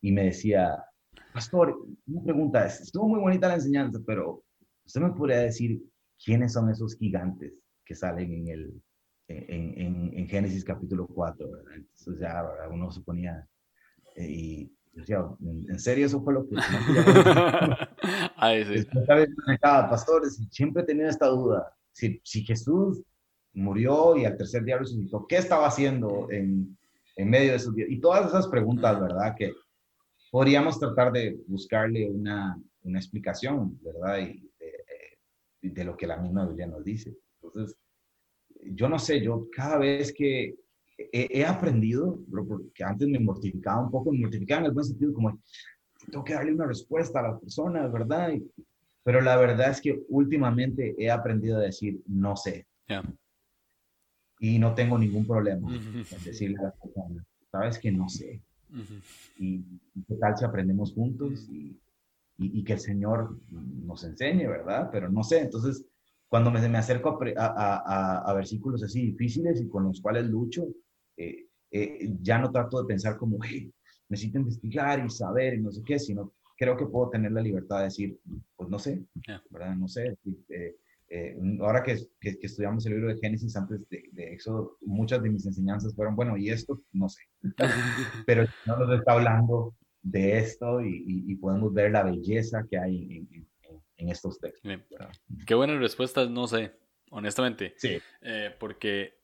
[0.00, 0.84] y me decía,
[1.32, 4.42] pastor, una pregunta, estuvo muy bonita la enseñanza, pero
[4.84, 5.82] usted me podría decir
[6.24, 7.52] quiénes son esos gigantes
[7.84, 8.82] que salen en el,
[9.28, 13.46] en, en, Génesis capítulo 4, Entonces ya uno se ponía
[14.14, 16.56] eh, y decía, ¿en serio eso fue lo que...
[18.36, 18.88] Ay, sí.
[19.60, 21.74] pastores, siempre he tenido esta duda.
[21.92, 23.02] Si, si Jesús
[23.52, 26.76] murió y al tercer día resucitó, ¿qué estaba haciendo en,
[27.16, 27.88] en medio de esos días?
[27.90, 29.34] Y todas esas preguntas, ¿verdad?
[29.36, 29.52] Que
[30.30, 34.18] podríamos tratar de buscarle una, una explicación, ¿verdad?
[34.18, 34.50] Y
[35.62, 37.16] de, de, lo que la misma Biblia nos dice.
[37.42, 37.76] Entonces,
[38.74, 40.54] yo no sé, yo cada vez que
[40.98, 45.40] he, aprendido, porque antes me mortificaba un poco, me mortificaba en el buen sentido, como
[46.10, 48.32] tengo que darle una respuesta a las personas, ¿verdad?
[49.02, 52.66] pero la verdad es que últimamente he aprendido a decir, no sé.
[54.38, 58.42] Y no tengo ningún problema en decirle a las personas, sabes que no sé.
[59.38, 59.62] y,
[60.08, 61.78] qué tal si aprendemos juntos y,
[62.38, 64.88] y, que el Señor nos enseñe, ¿verdad?
[64.90, 65.84] Pero no sé, entonces
[66.28, 70.66] cuando me, me acerco a, a, a, versículos así difíciles y con los cuales lucho,
[71.16, 73.72] eh, eh, ya no trato de pensar como, hey,
[74.08, 77.78] necesito investigar y saber y no sé qué, sino creo que puedo tener la libertad
[77.78, 78.18] de decir,
[78.56, 79.04] pues no sé,
[79.50, 79.76] ¿verdad?
[79.76, 80.16] No sé.
[81.08, 85.30] Eh, ahora que, que, estudiamos el libro de Génesis antes de, de, Éxodo, muchas de
[85.30, 87.22] mis enseñanzas fueron, bueno, y esto, no sé.
[88.26, 93.45] Pero no nos está hablando de esto y, podemos ver la belleza que hay en,
[93.98, 94.80] estos textos.
[95.46, 96.72] Qué buenas respuestas, no sé,
[97.10, 97.74] honestamente.
[97.76, 97.98] Sí.
[98.22, 99.18] Eh, porque,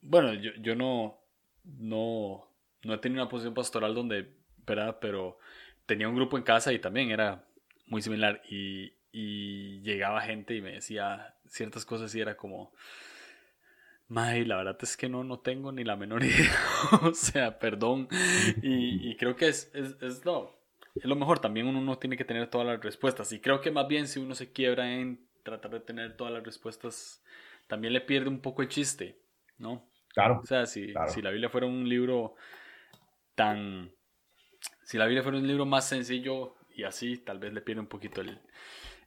[0.00, 1.20] bueno, yo, yo no,
[1.64, 2.48] no,
[2.82, 4.34] no he tenido una posición pastoral donde,
[4.66, 4.98] ¿verdad?
[5.00, 5.38] Pero
[5.86, 7.44] tenía un grupo en casa y también era
[7.86, 12.72] muy similar y, y llegaba gente y me decía ciertas cosas y era como
[14.10, 16.52] May, la verdad es que no, no tengo ni la menor idea.
[17.02, 18.08] o sea, perdón.
[18.62, 20.59] Y, creo que es, es, es, no,
[20.94, 21.38] es lo mejor.
[21.38, 23.32] También uno no tiene que tener todas las respuestas.
[23.32, 26.44] Y creo que más bien si uno se quiebra en tratar de tener todas las
[26.44, 27.22] respuestas,
[27.66, 29.16] también le pierde un poco el chiste,
[29.58, 29.84] ¿no?
[30.12, 30.40] Claro.
[30.42, 32.34] O sea, si, si la Biblia fuera un libro
[33.34, 33.90] tan...
[34.84, 37.86] Si la Biblia fuera un libro más sencillo y así, tal vez le pierde un
[37.86, 38.38] poquito el,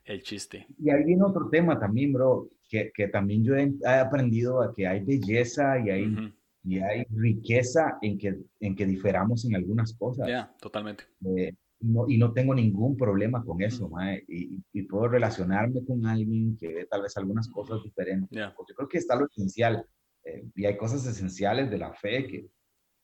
[0.04, 0.66] el chiste.
[0.78, 4.86] Y ahí viene otro tema también, bro, que, que también yo he, aprendido a que
[4.86, 6.32] hay belleza y hay,
[6.64, 10.26] y hay riqueza en que, en que diferamos en algunas cosas.
[10.26, 11.04] Ya, totalmente.
[11.24, 11.54] Eh,
[11.84, 13.90] no, y no tengo ningún problema con eso,
[14.26, 18.30] y, y, puedo relacionarme con alguien que ve tal vez algunas cosas diferentes.
[18.56, 19.84] Porque yo creo que está lo esencial,
[20.24, 22.48] eh, y hay cosas esenciales de la fe que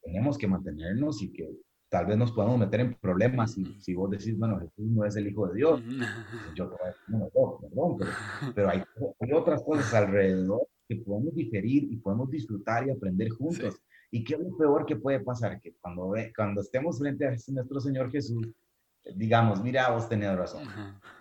[0.02, 1.50] tenemos que mantenernos y que
[1.90, 5.16] tal vez nos podamos meter en problemas si, si vos decís, bueno, Jesús no es
[5.16, 5.82] el Hijo de Dios.
[6.54, 8.10] Yo voy a decir, no, perdón, pero,
[8.54, 8.82] pero hay,
[9.20, 13.76] hay, otras cosas alrededor que podemos diferir y podemos disfrutar y aprender juntos.
[14.10, 15.60] ¿Y qué es lo peor que puede pasar?
[15.60, 18.48] Que cuando, cuando estemos frente a nuestro Señor Jesús,
[19.14, 20.68] digamos, mira, vos tenés razón.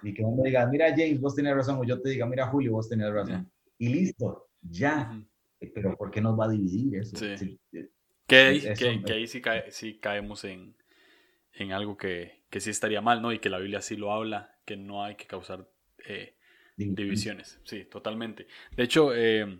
[0.04, 1.80] Y que uno diga, mira, James, vos tenés razón.
[1.80, 3.50] O yo te diga, mira, Julio, vos tenés razón.
[3.78, 5.22] Y listo, ya.
[5.74, 7.18] Pero ¿por qué nos va a dividir eso?
[7.18, 7.60] Sí.
[8.28, 10.76] Que, ahí, que, ahí sí, sí, caemos en,
[11.54, 13.34] en algo que, que, sí estaría mal, ¿no?
[13.34, 15.68] Y que la Biblia sí lo habla, que no hay que causar
[16.06, 16.36] eh,
[16.78, 17.60] divisiones.
[17.64, 18.46] Sí, totalmente.
[18.76, 19.60] De hecho, eh,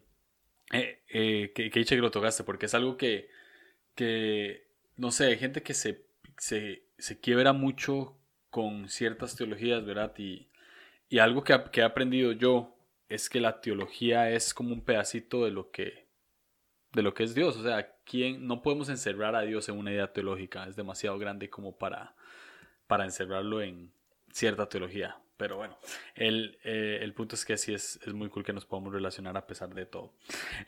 [0.72, 3.30] eh, eh que, que, que lo tocaste, porque es algo que,
[3.96, 4.68] que
[4.98, 6.06] no sé, hay gente que se,
[6.38, 8.16] se, se quiebra mucho
[8.50, 10.14] con ciertas teologías, ¿verdad?
[10.18, 10.48] Y,
[11.10, 12.76] y algo que, que he aprendido yo
[13.08, 16.10] es que la teología es como un pedacito de lo que
[16.94, 17.58] de lo que es Dios.
[17.58, 20.66] O sea, ¿quién, no podemos encerrar a Dios en una idea teológica.
[20.68, 22.16] Es demasiado grande como para,
[22.88, 23.92] para encerrarlo en
[24.32, 25.18] cierta teología.
[25.38, 25.78] Pero bueno,
[26.16, 29.38] el, eh, el punto es que sí es, es, muy cool que nos podamos relacionar
[29.38, 30.12] a pesar de todo.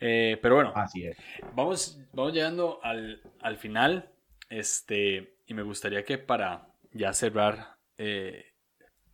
[0.00, 1.18] Eh, pero bueno, Así es.
[1.54, 4.08] Vamos, vamos llegando al, al, final.
[4.52, 8.44] Este, y me gustaría que para ya cerrar, eh,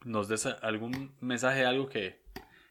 [0.05, 2.25] nos des algún mensaje, algo que,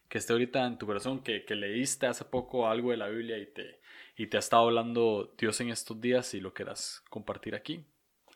[0.10, 3.38] que esté ahorita en tu corazón, que, que leíste hace poco algo de la Biblia
[3.38, 3.80] y te,
[4.18, 7.86] y te ha estado hablando Dios en estos días y lo quieras compartir aquí.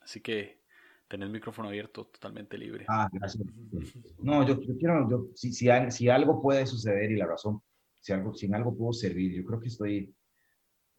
[0.02, 0.62] Así que
[1.10, 2.86] tenés el micrófono abierto totalmente libre.
[2.88, 3.46] Ah, gracias.
[4.20, 7.62] No, yo, quiero, yo, si, si, si, algo puede suceder y la razón,
[8.00, 10.16] si, algo, si en algo puedo servir, yo creo que estoy,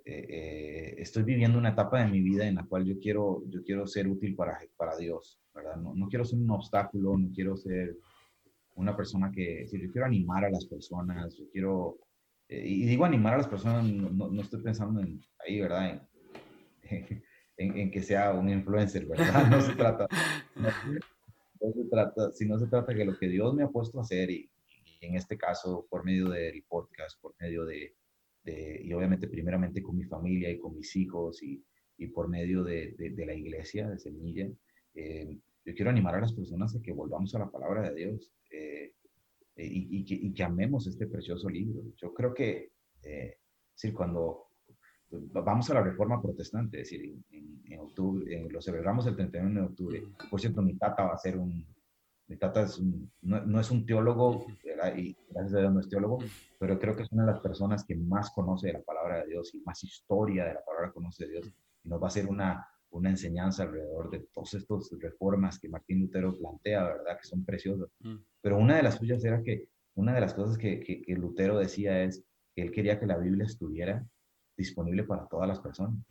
[0.04, 3.62] eh, eh, estoy viviendo una etapa de mi vida en la cual yo quiero, yo
[3.62, 5.76] quiero ser útil para, para Dios, ¿verdad?
[5.76, 7.96] No, no quiero ser un obstáculo, no quiero ser
[8.74, 11.98] una persona que, si yo quiero animar a las personas, yo quiero
[12.48, 16.06] y digo animar a las personas, no, no estoy pensando en ahí, ¿verdad?
[17.58, 19.46] En, en, que sea un influencer, ¿verdad?
[19.50, 20.08] No se trata,
[20.56, 20.70] no,
[21.70, 24.30] se trata, si no se trata que lo que Dios me ha puesto a hacer,
[24.30, 24.50] y,
[25.02, 27.94] en este caso por medio del podcast, por medio de,
[28.44, 31.64] de, y obviamente primeramente con mi familia y con mis hijos y,
[31.98, 34.48] y por medio de, de, la iglesia, de Semilla,
[34.94, 38.32] eh, yo quiero animar a las personas a que volvamos a la palabra de Dios.
[38.50, 38.92] Eh,
[39.56, 41.82] eh, y, que, y, que, amemos este precioso libro.
[41.96, 42.72] Yo creo que,
[43.02, 43.36] eh,
[43.74, 44.46] decir, cuando
[45.10, 50.02] vamos a la reforma protestante, es decir, en, octubre, lo celebramos el 31 de octubre.
[50.30, 51.66] Por cierto, mi tata va a ser un,
[52.32, 52.80] mi tata es
[53.20, 54.46] no, no, es un teólogo,
[54.96, 56.18] y gracias a Dios no es teólogo,
[56.58, 59.26] pero creo que es una de las personas que más conoce de la palabra de
[59.26, 61.52] Dios y más historia de la palabra conoce de Dios.
[61.84, 66.00] Y nos va a hacer una, una enseñanza alrededor de todas estas reformas que Martín
[66.00, 67.18] Lutero plantea, ¿verdad?
[67.20, 67.90] Que son preciosas.
[68.00, 68.16] Mm.
[68.40, 72.02] Pero una de las suyas era que, una de las cosas que, que, Lutero decía
[72.02, 72.24] es
[72.54, 74.06] que él quería que la Biblia estuviera
[74.56, 76.02] disponible para todas las personas.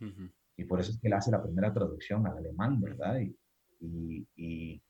[0.56, 3.18] Y por eso es que él hace la primera traducción al alemán, ¿verdad?
[3.18, 3.36] Y,
[3.80, 4.82] y, y,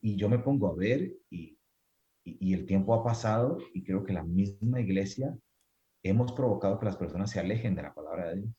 [0.00, 1.58] y yo me pongo a ver y,
[2.24, 5.36] y, el tiempo ha pasado y creo que la misma iglesia
[6.02, 8.54] hemos provocado que las personas se alejen de la palabra de Dios.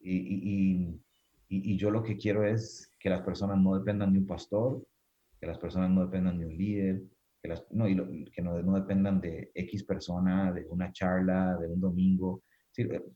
[0.00, 1.00] y,
[1.48, 4.86] y, yo lo que quiero es que las personas no dependan de un pastor,
[5.40, 7.02] que las personas no dependan de un líder,
[7.42, 11.68] que, las, no, y que no, no, dependan de X persona, de una charla, de
[11.68, 12.42] un domingo.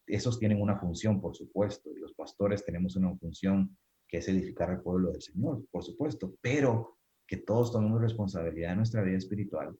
[0.06, 3.76] esos tienen una función, por supuesto, y los pastores tenemos una función
[4.08, 6.98] que es edificar el pueblo del Señor, por supuesto, pero
[7.32, 9.74] que todos tomemos responsabilidad de nuestra vida espiritual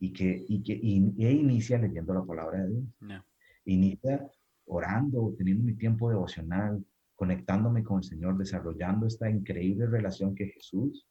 [0.00, 2.84] y que, y que e inicia leyendo la palabra de Dios.
[3.66, 4.28] Inicia
[4.66, 6.84] orando, teniendo mi tiempo devocional,
[7.14, 11.06] conectándome con el Señor, desarrollando esta increíble relación que Jesús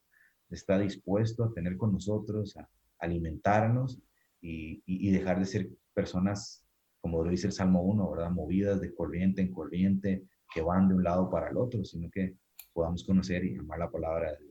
[0.50, 2.68] está dispuesto a tener con nosotros, a
[3.00, 3.98] alimentarnos
[4.42, 6.66] y, y, dejar de ser personas,
[7.00, 8.32] como lo dice el Salmo 1, ¿verdad?
[8.32, 12.36] Movidas de corriente en corriente, que van de un lado para el otro, sino que
[12.74, 14.47] podamos conocer y amar la palabra de Dios.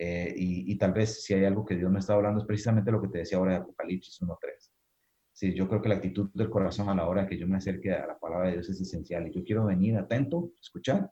[0.00, 3.02] Eh, y, tal vez si hay algo que Dios me está hablando es precisamente lo
[3.02, 4.38] que te decía ahora de Apocalipsis 1.3.
[5.32, 7.92] Sí, yo creo que la actitud del corazón a la hora que yo me acerque
[7.92, 9.26] a la palabra de Dios es esencial.
[9.26, 11.10] Y yo quiero venir atento, escuchar.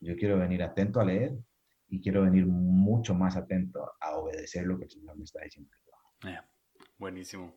[0.00, 1.38] Yo quiero venir atento a leer
[1.86, 5.70] y quiero venir mucho más atento a obedecer lo que el Señor me está diciendo.
[6.98, 7.54] buenísimo.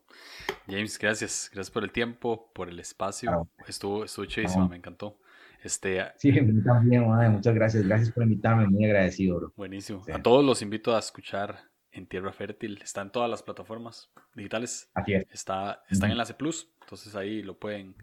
[0.67, 1.49] James, gracias.
[1.51, 3.49] Gracias por el tiempo, por el espacio.
[3.67, 5.19] Estuvo, estuvo chidísimo, me encantó.
[5.63, 6.33] Este, sí,
[6.65, 7.87] también, muchas gracias.
[7.87, 9.53] Gracias por invitarme, muy agradecido, bro.
[9.55, 10.03] Buenísimo.
[10.13, 11.57] A todos los invito a escuchar
[11.91, 12.79] en Tierra Fértil.
[12.83, 14.89] Está en todas las plataformas digitales.
[14.93, 15.25] Así es.
[15.31, 17.95] Está, está en Enlace Plus, entonces ahí lo pueden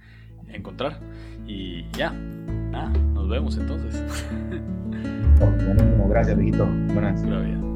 [0.49, 1.01] encontrar.
[1.47, 3.95] Y ya, nada, nos vemos entonces.
[5.39, 6.67] Buenísimo, gracias, viejito.
[6.67, 7.70] Buenas.